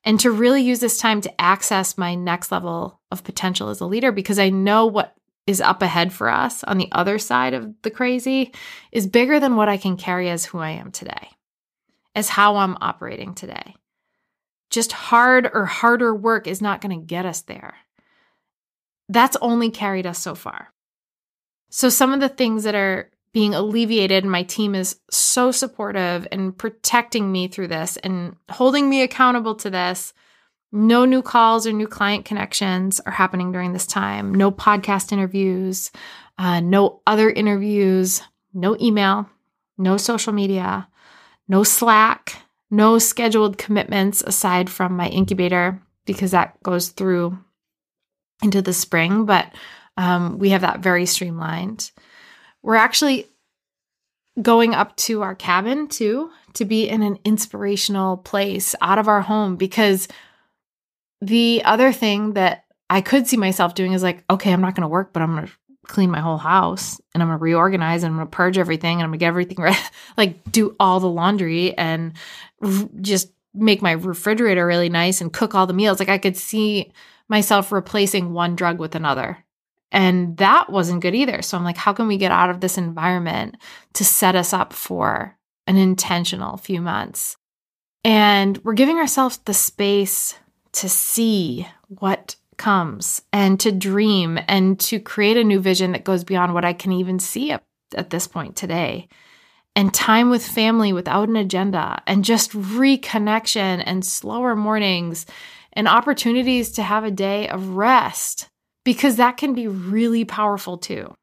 and 0.04 0.18
to 0.20 0.30
really 0.30 0.62
use 0.62 0.80
this 0.80 0.98
time 0.98 1.20
to 1.22 1.40
access 1.40 1.98
my 1.98 2.14
next 2.14 2.50
level 2.52 3.00
of 3.10 3.24
potential 3.24 3.68
as 3.68 3.80
a 3.80 3.86
leader 3.86 4.12
because 4.12 4.38
I 4.38 4.50
know 4.50 4.86
what 4.86 5.14
is 5.46 5.60
up 5.60 5.82
ahead 5.82 6.12
for 6.12 6.28
us 6.28 6.62
on 6.64 6.78
the 6.78 6.88
other 6.92 7.18
side 7.18 7.54
of 7.54 7.74
the 7.82 7.90
crazy 7.90 8.52
is 8.92 9.06
bigger 9.06 9.40
than 9.40 9.56
what 9.56 9.68
I 9.68 9.76
can 9.76 9.96
carry 9.96 10.30
as 10.30 10.44
who 10.44 10.58
I 10.58 10.70
am 10.70 10.92
today, 10.92 11.28
as 12.14 12.28
how 12.28 12.56
I'm 12.56 12.76
operating 12.80 13.34
today. 13.34 13.74
Just 14.70 14.92
hard 14.92 15.50
or 15.52 15.66
harder 15.66 16.14
work 16.14 16.46
is 16.46 16.62
not 16.62 16.80
going 16.80 16.98
to 16.98 17.04
get 17.04 17.26
us 17.26 17.42
there. 17.42 17.74
That's 19.08 19.36
only 19.40 19.70
carried 19.70 20.06
us 20.06 20.18
so 20.18 20.34
far. 20.34 20.72
So, 21.70 21.88
some 21.88 22.12
of 22.12 22.20
the 22.20 22.28
things 22.28 22.64
that 22.64 22.74
are 22.74 23.10
being 23.32 23.54
alleviated, 23.54 24.24
my 24.24 24.42
team 24.42 24.74
is 24.74 24.98
so 25.10 25.52
supportive 25.52 26.26
and 26.32 26.56
protecting 26.56 27.30
me 27.30 27.48
through 27.48 27.68
this 27.68 27.96
and 27.98 28.36
holding 28.50 28.88
me 28.88 29.02
accountable 29.02 29.54
to 29.56 29.70
this. 29.70 30.12
No 30.72 31.04
new 31.04 31.22
calls 31.22 31.66
or 31.66 31.72
new 31.72 31.88
client 31.88 32.24
connections 32.24 33.00
are 33.00 33.12
happening 33.12 33.50
during 33.50 33.72
this 33.72 33.86
time. 33.86 34.34
No 34.34 34.52
podcast 34.52 35.12
interviews, 35.12 35.90
uh, 36.38 36.60
no 36.60 37.02
other 37.06 37.28
interviews, 37.28 38.22
no 38.54 38.76
email, 38.80 39.28
no 39.78 39.96
social 39.96 40.32
media, 40.32 40.88
no 41.48 41.64
Slack, 41.64 42.36
no 42.70 42.98
scheduled 42.98 43.58
commitments 43.58 44.22
aside 44.22 44.70
from 44.70 44.96
my 44.96 45.08
incubator 45.08 45.80
because 46.06 46.30
that 46.30 46.60
goes 46.62 46.88
through 46.88 47.38
into 48.42 48.62
the 48.62 48.72
spring, 48.72 49.26
but 49.26 49.52
um, 49.96 50.38
we 50.38 50.50
have 50.50 50.62
that 50.62 50.80
very 50.80 51.06
streamlined. 51.06 51.90
We're 52.62 52.76
actually 52.76 53.26
going 54.40 54.74
up 54.74 54.96
to 54.96 55.22
our 55.22 55.34
cabin 55.34 55.88
too 55.88 56.30
to 56.54 56.64
be 56.64 56.88
in 56.88 57.02
an 57.02 57.18
inspirational 57.24 58.16
place 58.16 58.74
out 58.80 58.98
of 58.98 59.08
our 59.08 59.20
home 59.20 59.56
because 59.56 60.08
the 61.20 61.62
other 61.64 61.92
thing 61.92 62.34
that 62.34 62.64
I 62.88 63.00
could 63.02 63.26
see 63.26 63.36
myself 63.36 63.74
doing 63.74 63.92
is 63.92 64.02
like, 64.02 64.24
okay, 64.30 64.52
I'm 64.52 64.60
not 64.60 64.74
going 64.74 64.82
to 64.82 64.88
work, 64.88 65.12
but 65.12 65.22
I'm 65.22 65.34
going 65.34 65.46
to 65.46 65.52
clean 65.90 66.10
my 66.10 66.20
whole 66.20 66.38
house 66.38 67.00
and 67.12 67.22
I'm 67.22 67.28
to 67.28 67.36
reorganize 67.36 68.02
and 68.02 68.14
I'm 68.14 68.20
to 68.20 68.30
purge 68.30 68.58
everything 68.58 68.98
and 68.98 69.02
I'm 69.02 69.12
to 69.12 69.18
get 69.18 69.28
everything 69.28 69.56
right, 69.62 69.90
like 70.16 70.50
do 70.50 70.74
all 70.80 71.00
the 71.00 71.08
laundry 71.08 71.76
and 71.76 72.14
just 73.00 73.30
make 73.52 73.82
my 73.82 73.92
refrigerator 73.92 74.64
really 74.64 74.88
nice 74.88 75.20
and 75.20 75.32
cook 75.32 75.54
all 75.54 75.66
the 75.66 75.72
meals. 75.72 75.98
Like 75.98 76.08
I 76.08 76.18
could 76.18 76.36
see 76.36 76.92
myself 77.28 77.72
replacing 77.72 78.32
one 78.32 78.56
drug 78.56 78.78
with 78.78 78.94
another. 78.94 79.44
And 79.92 80.36
that 80.36 80.70
wasn't 80.70 81.02
good 81.02 81.16
either. 81.16 81.42
So 81.42 81.56
I'm 81.56 81.64
like, 81.64 81.76
how 81.76 81.92
can 81.92 82.06
we 82.06 82.16
get 82.16 82.30
out 82.30 82.50
of 82.50 82.60
this 82.60 82.78
environment 82.78 83.56
to 83.94 84.04
set 84.04 84.36
us 84.36 84.52
up 84.52 84.72
for 84.72 85.36
an 85.66 85.76
intentional 85.76 86.56
few 86.56 86.80
months? 86.80 87.36
And 88.04 88.58
we're 88.58 88.74
giving 88.74 88.98
ourselves 88.98 89.38
the 89.38 89.54
space 89.54 90.36
to 90.72 90.88
see 90.88 91.66
what 91.88 92.36
comes 92.60 93.22
and 93.32 93.58
to 93.58 93.72
dream 93.72 94.38
and 94.46 94.78
to 94.78 95.00
create 95.00 95.38
a 95.38 95.42
new 95.42 95.58
vision 95.58 95.92
that 95.92 96.04
goes 96.04 96.24
beyond 96.24 96.52
what 96.52 96.64
I 96.64 96.74
can 96.74 96.92
even 96.92 97.18
see 97.18 97.50
at, 97.50 97.64
at 97.96 98.10
this 98.10 98.26
point 98.28 98.54
today. 98.54 99.08
And 99.74 99.94
time 99.94 100.28
with 100.28 100.46
family 100.46 100.92
without 100.92 101.30
an 101.30 101.36
agenda 101.36 102.02
and 102.06 102.22
just 102.22 102.52
reconnection 102.52 103.82
and 103.86 104.04
slower 104.04 104.54
mornings 104.54 105.24
and 105.72 105.88
opportunities 105.88 106.70
to 106.72 106.82
have 106.82 107.02
a 107.02 107.10
day 107.10 107.48
of 107.48 107.76
rest 107.76 108.48
because 108.84 109.16
that 109.16 109.38
can 109.38 109.54
be 109.54 109.66
really 109.66 110.26
powerful 110.26 110.76
too. 110.76 111.14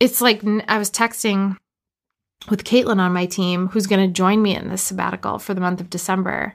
It's 0.00 0.22
like 0.22 0.42
I 0.66 0.78
was 0.78 0.90
texting 0.90 1.56
with 2.48 2.64
Caitlin 2.64 3.00
on 3.00 3.12
my 3.12 3.26
team, 3.26 3.68
who's 3.68 3.86
going 3.86 4.06
to 4.06 4.12
join 4.12 4.40
me 4.40 4.56
in 4.56 4.68
this 4.68 4.82
sabbatical 4.82 5.38
for 5.38 5.52
the 5.52 5.60
month 5.60 5.82
of 5.82 5.90
December. 5.90 6.54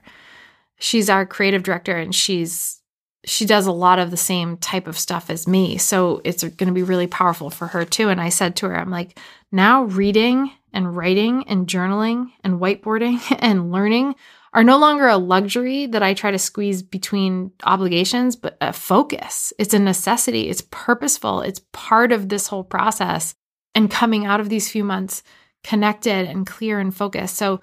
She's 0.80 1.12
our 1.12 1.28
creative 1.28 1.62
director 1.62 1.96
and 1.96 2.16
she's 2.16 2.82
she 3.26 3.46
does 3.46 3.66
a 3.66 3.72
lot 3.72 4.00
of 4.00 4.12
the 4.12 4.18
same 4.18 4.58
type 4.58 4.88
of 4.88 4.98
stuff 4.98 5.30
as 5.30 5.48
me. 5.48 5.78
So 5.78 6.22
it's 6.24 6.44
going 6.44 6.68
to 6.68 6.74
be 6.74 6.84
really 6.84 7.08
powerful 7.08 7.50
for 7.50 7.68
her 7.68 7.86
too. 7.86 8.10
And 8.10 8.20
I 8.20 8.30
said 8.30 8.56
to 8.58 8.68
her, 8.68 8.78
I'm 8.78 8.92
like, 8.92 9.18
now 9.52 9.84
reading 9.84 10.52
and 10.74 10.96
writing 10.96 11.48
and 11.48 11.68
journaling 11.68 12.32
and 12.44 12.60
whiteboarding 12.60 13.20
and 13.40 13.72
learning 13.72 14.16
are 14.54 14.64
no 14.64 14.78
longer 14.78 15.08
a 15.08 15.18
luxury 15.18 15.88
that 15.88 16.04
I 16.04 16.14
try 16.14 16.32
to 16.32 16.38
squeeze 16.38 16.84
between 16.84 17.52
obligations, 17.64 18.36
but 18.36 18.58
a 18.62 18.72
focus. 18.72 19.52
It's 19.58 19.74
a 19.74 19.80
necessity. 19.80 20.50
It's 20.50 20.64
purposeful. 20.70 21.42
It's 21.42 21.62
part 21.72 22.12
of 22.12 22.30
this 22.30 22.48
whole 22.48 22.64
process. 22.64 23.34
And 23.74 23.90
coming 23.90 24.26
out 24.26 24.40
of 24.40 24.50
these 24.50 24.70
few 24.70 24.84
months 24.84 25.24
connected 25.64 26.28
and 26.28 26.46
clear 26.46 26.80
and 26.80 26.96
focused. 26.96 27.36
So, 27.36 27.62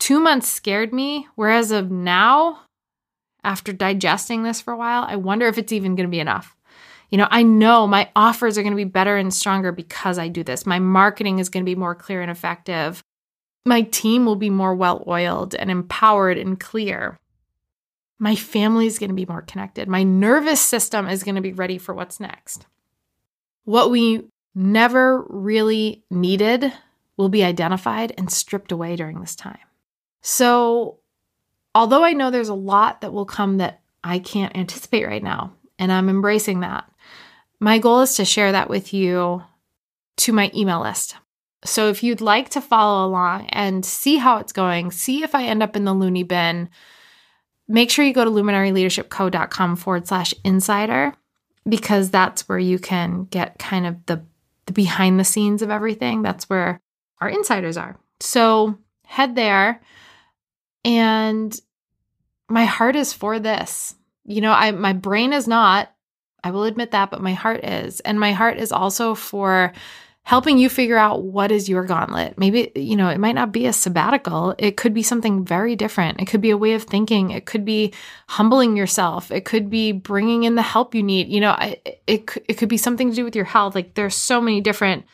two 0.00 0.18
months 0.18 0.48
scared 0.48 0.92
me. 0.92 1.28
Whereas 1.36 1.70
of 1.70 1.90
now, 1.90 2.62
after 3.44 3.72
digesting 3.72 4.42
this 4.42 4.60
for 4.60 4.72
a 4.72 4.76
while, 4.76 5.04
I 5.06 5.16
wonder 5.16 5.46
if 5.46 5.58
it's 5.58 5.72
even 5.72 5.94
going 5.94 6.08
to 6.08 6.10
be 6.10 6.20
enough. 6.20 6.56
You 7.10 7.18
know, 7.18 7.28
I 7.30 7.42
know 7.42 7.86
my 7.86 8.10
offers 8.16 8.58
are 8.58 8.62
going 8.62 8.72
to 8.72 8.76
be 8.76 8.84
better 8.84 9.16
and 9.16 9.32
stronger 9.32 9.70
because 9.70 10.18
I 10.18 10.28
do 10.28 10.42
this. 10.42 10.66
My 10.66 10.78
marketing 10.78 11.38
is 11.38 11.48
going 11.48 11.64
to 11.64 11.70
be 11.70 11.76
more 11.76 11.94
clear 11.94 12.22
and 12.22 12.30
effective 12.30 13.04
my 13.64 13.82
team 13.82 14.26
will 14.26 14.36
be 14.36 14.50
more 14.50 14.74
well 14.74 15.02
oiled 15.06 15.54
and 15.54 15.70
empowered 15.70 16.38
and 16.38 16.58
clear. 16.60 17.18
My 18.18 18.36
family 18.36 18.86
is 18.86 18.98
going 18.98 19.08
to 19.08 19.14
be 19.14 19.26
more 19.26 19.42
connected. 19.42 19.88
My 19.88 20.02
nervous 20.02 20.60
system 20.60 21.08
is 21.08 21.24
going 21.24 21.34
to 21.34 21.40
be 21.40 21.52
ready 21.52 21.78
for 21.78 21.94
what's 21.94 22.20
next. 22.20 22.66
What 23.64 23.90
we 23.90 24.24
never 24.54 25.24
really 25.28 26.04
needed 26.10 26.72
will 27.16 27.28
be 27.28 27.44
identified 27.44 28.12
and 28.16 28.30
stripped 28.30 28.72
away 28.72 28.96
during 28.96 29.20
this 29.20 29.34
time. 29.34 29.58
So, 30.20 30.98
although 31.74 32.04
I 32.04 32.12
know 32.12 32.30
there's 32.30 32.48
a 32.48 32.54
lot 32.54 33.00
that 33.00 33.12
will 33.12 33.26
come 33.26 33.58
that 33.58 33.80
I 34.02 34.18
can't 34.18 34.56
anticipate 34.56 35.06
right 35.06 35.22
now, 35.22 35.52
and 35.78 35.90
I'm 35.90 36.08
embracing 36.08 36.60
that, 36.60 36.90
my 37.60 37.78
goal 37.78 38.02
is 38.02 38.14
to 38.16 38.24
share 38.24 38.52
that 38.52 38.68
with 38.68 38.92
you 38.92 39.42
to 40.18 40.32
my 40.32 40.50
email 40.54 40.80
list. 40.80 41.16
So 41.64 41.88
if 41.88 42.02
you'd 42.02 42.20
like 42.20 42.50
to 42.50 42.60
follow 42.60 43.06
along 43.06 43.46
and 43.46 43.84
see 43.84 44.16
how 44.16 44.36
it's 44.38 44.52
going, 44.52 44.90
see 44.90 45.22
if 45.22 45.34
I 45.34 45.44
end 45.44 45.62
up 45.62 45.76
in 45.76 45.84
the 45.84 45.94
loony 45.94 46.22
bin, 46.22 46.68
make 47.66 47.90
sure 47.90 48.04
you 48.04 48.12
go 48.12 48.24
to 48.24 48.30
luminaryleadershipco.com 48.30 49.76
forward 49.76 50.06
slash 50.06 50.34
insider 50.44 51.14
because 51.66 52.10
that's 52.10 52.48
where 52.48 52.58
you 52.58 52.78
can 52.78 53.24
get 53.24 53.58
kind 53.58 53.86
of 53.86 54.04
the, 54.06 54.22
the 54.66 54.72
behind 54.72 55.18
the 55.18 55.24
scenes 55.24 55.62
of 55.62 55.70
everything. 55.70 56.20
That's 56.20 56.50
where 56.50 56.80
our 57.20 57.30
insiders 57.30 57.78
are. 57.78 57.96
So 58.20 58.76
head 59.06 59.34
there. 59.34 59.80
And 60.84 61.58
my 62.48 62.64
heart 62.64 62.96
is 62.96 63.12
for 63.12 63.38
this. 63.38 63.94
You 64.24 64.40
know, 64.40 64.52
I 64.52 64.70
my 64.70 64.92
brain 64.92 65.32
is 65.32 65.48
not, 65.48 65.90
I 66.42 66.50
will 66.50 66.64
admit 66.64 66.92
that, 66.92 67.10
but 67.10 67.22
my 67.22 67.32
heart 67.32 67.64
is. 67.64 68.00
And 68.00 68.18
my 68.20 68.32
heart 68.32 68.58
is 68.58 68.72
also 68.72 69.14
for 69.14 69.72
helping 70.24 70.56
you 70.56 70.70
figure 70.70 70.96
out 70.96 71.22
what 71.22 71.52
is 71.52 71.68
your 71.68 71.84
gauntlet. 71.84 72.38
Maybe, 72.38 72.72
you 72.74 72.96
know, 72.96 73.10
it 73.10 73.20
might 73.20 73.34
not 73.34 73.52
be 73.52 73.66
a 73.66 73.74
sabbatical. 73.74 74.54
It 74.56 74.78
could 74.78 74.94
be 74.94 75.02
something 75.02 75.44
very 75.44 75.76
different. 75.76 76.18
It 76.18 76.26
could 76.26 76.40
be 76.40 76.48
a 76.48 76.56
way 76.56 76.72
of 76.72 76.84
thinking. 76.84 77.30
It 77.30 77.44
could 77.44 77.64
be 77.66 77.92
humbling 78.28 78.74
yourself. 78.74 79.30
It 79.30 79.44
could 79.44 79.68
be 79.68 79.92
bringing 79.92 80.44
in 80.44 80.54
the 80.54 80.62
help 80.62 80.94
you 80.94 81.02
need. 81.02 81.28
You 81.28 81.40
know, 81.40 81.54
it, 81.60 82.02
it, 82.06 82.30
it 82.48 82.54
could 82.54 82.70
be 82.70 82.78
something 82.78 83.10
to 83.10 83.16
do 83.16 83.24
with 83.24 83.36
your 83.36 83.44
health. 83.44 83.74
Like 83.74 83.92
there's 83.92 84.14
so 84.14 84.40
many 84.40 84.62
different 84.62 85.04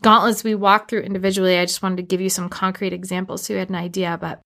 gauntlets 0.00 0.42
we 0.42 0.54
walk 0.54 0.88
through 0.88 1.00
individually. 1.00 1.58
I 1.58 1.66
just 1.66 1.82
wanted 1.82 1.96
to 1.96 2.02
give 2.04 2.22
you 2.22 2.30
some 2.30 2.48
concrete 2.48 2.94
examples 2.94 3.42
so 3.42 3.52
you 3.52 3.58
had 3.58 3.68
an 3.68 3.74
idea, 3.74 4.16
but 4.18 4.40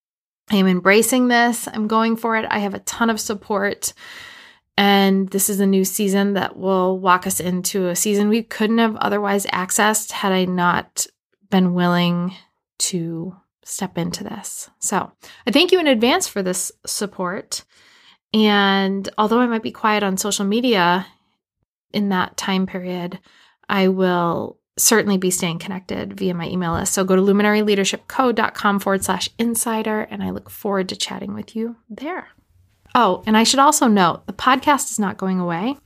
I 0.53 0.57
am 0.57 0.69
embracing 0.69 1.29
this. 1.29 1.67
I'm 1.67 1.89
going 1.89 2.17
for 2.17 2.37
it. 2.37 2.47
I 2.51 2.59
have 2.59 2.75
a 2.75 2.81
ton 2.81 3.09
of 3.09 3.19
support. 3.19 3.95
And 4.77 5.29
this 5.31 5.49
is 5.49 5.61
a 5.61 5.67
new 5.67 5.85
season 5.85 6.35
that 6.35 6.57
will 6.57 6.99
walk 6.99 7.27
us 7.27 7.41
into 7.41 7.89
a 7.89 7.97
season 7.97 8.29
we 8.29 8.43
couldn't 8.43 8.79
have 8.79 8.97
otherwise 8.97 9.47
accessed 9.47 10.13
had 10.13 10.33
I 10.33 10.45
not 10.45 11.07
been 11.51 11.75
willing 11.75 12.35
to 12.81 13.37
step 13.65 13.97
into 13.97 14.25
this. 14.25 14.69
So 14.79 15.11
I 15.47 15.51
thank 15.51 15.73
you 15.73 15.81
in 15.81 15.87
advance 15.87 16.29
for 16.29 16.43
this 16.43 16.71
support. 16.87 17.65
And 18.35 19.09
although 19.17 19.41
I 19.41 19.47
might 19.47 19.63
be 19.63 19.73
quiet 19.73 20.03
on 20.03 20.17
social 20.17 20.45
media 20.45 21.07
in 21.93 22.11
that 22.11 22.37
time 22.37 22.67
period, 22.67 23.19
I 23.69 23.89
will 23.89 24.59
certainly 24.77 25.19
be 25.19 25.31
staying 25.31 25.59
connected 25.59 26.15
via 26.15 26.35
my 26.35 26.49
email 26.49 26.73
list. 26.73 26.95
So 26.95 27.05
go 27.05 27.17
to 27.17 27.23
luminaryleadershipco.com 27.23 28.81
forward 28.81 29.05
slash 29.05 29.29
insider, 29.39 30.03
and 30.03 30.23
I 30.23 30.31
look 30.31 30.51
forward 30.51 30.89
to 30.89 30.97
chatting 30.97 31.35
with 31.35 31.55
you 31.55 31.77
there. 31.91 32.29
Oh, 32.95 33.23
and 33.27 33.37
I 33.37 33.45
should 33.45 33.61
also 33.61 33.87
note 33.87 34.27
the 34.27 34.33
podcast 34.33 34.91
is 34.91 34.99
not 34.99 35.19
going 35.19 35.41
away. 35.41 35.77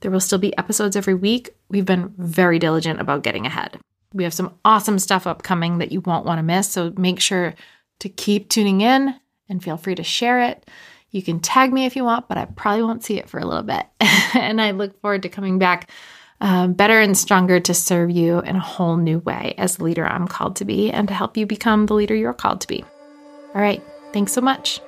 There 0.00 0.10
will 0.10 0.20
still 0.20 0.38
be 0.38 0.56
episodes 0.56 0.96
every 0.96 1.14
week. 1.14 1.50
We've 1.68 1.84
been 1.84 2.14
very 2.16 2.58
diligent 2.58 3.00
about 3.00 3.22
getting 3.22 3.46
ahead. 3.46 3.78
We 4.12 4.24
have 4.24 4.34
some 4.34 4.54
awesome 4.64 4.98
stuff 4.98 5.26
upcoming 5.26 5.78
that 5.78 5.92
you 5.92 6.00
won't 6.00 6.26
want 6.26 6.38
to 6.38 6.42
miss. 6.42 6.68
So 6.70 6.92
make 6.96 7.20
sure 7.20 7.54
to 8.00 8.08
keep 8.08 8.48
tuning 8.48 8.80
in 8.80 9.14
and 9.48 9.62
feel 9.62 9.76
free 9.76 9.94
to 9.94 10.02
share 10.02 10.40
it. 10.42 10.68
You 11.10 11.22
can 11.22 11.40
tag 11.40 11.72
me 11.72 11.86
if 11.86 11.96
you 11.96 12.04
want, 12.04 12.28
but 12.28 12.38
I 12.38 12.46
probably 12.46 12.82
won't 12.82 13.04
see 13.04 13.18
it 13.18 13.28
for 13.28 13.38
a 13.38 13.44
little 13.44 13.62
bit. 13.62 13.86
and 14.34 14.60
I 14.60 14.70
look 14.70 15.00
forward 15.00 15.22
to 15.22 15.28
coming 15.28 15.58
back 15.58 15.90
um, 16.40 16.72
better 16.72 17.00
and 17.00 17.16
stronger 17.16 17.60
to 17.60 17.74
serve 17.74 18.10
you 18.10 18.40
in 18.40 18.56
a 18.56 18.60
whole 18.60 18.96
new 18.96 19.18
way 19.20 19.54
as 19.58 19.76
the 19.76 19.84
leader 19.84 20.06
I'm 20.06 20.26
called 20.26 20.56
to 20.56 20.64
be 20.64 20.90
and 20.90 21.06
to 21.08 21.14
help 21.14 21.36
you 21.36 21.46
become 21.46 21.86
the 21.86 21.94
leader 21.94 22.14
you're 22.14 22.32
called 22.32 22.60
to 22.62 22.68
be. 22.68 22.84
All 23.54 23.60
right. 23.60 23.82
Thanks 24.12 24.32
so 24.32 24.40
much. 24.40 24.80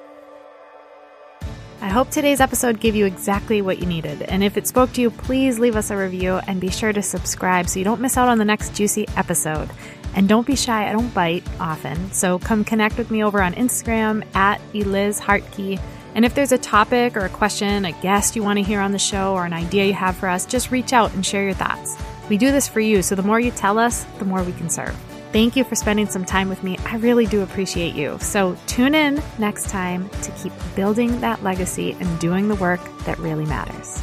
I 1.83 1.89
hope 1.89 2.11
today's 2.11 2.41
episode 2.41 2.79
gave 2.79 2.95
you 2.95 3.07
exactly 3.07 3.61
what 3.61 3.81
you 3.81 3.87
needed. 3.87 4.23
And 4.23 4.45
if 4.45 4.57
it 4.57 4.69
spoke 4.69 4.93
to 4.93 5.01
you, 5.01 5.11
please 5.11 5.59
leave 5.59 5.75
us 5.75 5.91
a 5.91 5.97
review 5.97 6.35
and 6.47 6.61
be 6.61 6.71
sure 6.71 6.93
to 6.93 7.03
subscribe 7.03 7.69
so 7.69 7.81
you 7.81 7.85
don't 7.85 8.01
miss 8.01 8.17
out 8.17 8.29
on 8.29 8.39
the 8.39 8.45
next 8.45 8.73
juicy 8.75 9.09
episode. 9.17 9.69
And 10.15 10.29
don't 10.29 10.47
be 10.47 10.55
shy, 10.55 10.89
I 10.89 10.93
don't 10.93 11.13
bite 11.13 11.43
often. 11.59 12.13
So 12.13 12.39
come 12.39 12.65
connect 12.65 12.99
with 12.99 13.11
me 13.11 13.25
over 13.25 13.43
on 13.43 13.55
Instagram 13.55 14.25
at 14.37 14.61
Eliz 14.73 15.19
Hartke. 15.19 15.81
And 16.15 16.25
if 16.25 16.35
there's 16.35 16.53
a 16.53 16.59
topic 16.59 17.17
or 17.17 17.25
a 17.25 17.29
question, 17.29 17.85
a 17.85 17.93
guest 17.93 18.37
you 18.37 18.43
want 18.43 18.59
to 18.59 18.63
hear 18.63 18.81
on 18.81 18.93
the 18.93 18.99
show, 18.99 19.35
or 19.35 19.45
an 19.45 19.53
idea 19.53 19.87
you 19.87 19.95
have 19.95 20.17
for 20.17 20.29
us, 20.29 20.45
just 20.45 20.71
reach 20.71 20.93
out 20.93 21.13
and 21.15 21.25
share 21.25 21.45
your 21.45 21.55
thoughts. 21.55 21.97
We 22.29 22.37
do 22.39 22.53
this 22.53 22.69
for 22.69 22.81
you, 22.81 23.03
so 23.03 23.15
the 23.15 23.23
more 23.23 23.41
you 23.41 23.51
tell 23.51 23.79
us, 23.79 24.05
the 24.19 24.25
more 24.25 24.43
we 24.43 24.53
can 24.53 24.69
serve. 24.69 24.95
Thank 25.33 25.57
you 25.57 25.65
for 25.65 25.75
spending 25.75 26.07
some 26.07 26.27
time 26.27 26.51
with 26.51 26.63
me. 26.63 26.77
I 26.85 26.97
really 26.97 27.25
do 27.25 27.41
appreciate 27.41 27.95
you. 27.95 28.19
So 28.21 28.57
tune 28.67 28.95
in 28.95 29.23
next 29.39 29.71
time 29.71 30.09
to 30.23 30.31
keep 30.33 30.53
building 30.77 31.21
that 31.23 31.43
legacy 31.43 31.93
and 31.93 32.21
doing 32.21 32.49
the 32.49 32.57
work 32.57 32.81
that 33.05 33.19
really 33.19 33.47
matters. 33.47 34.03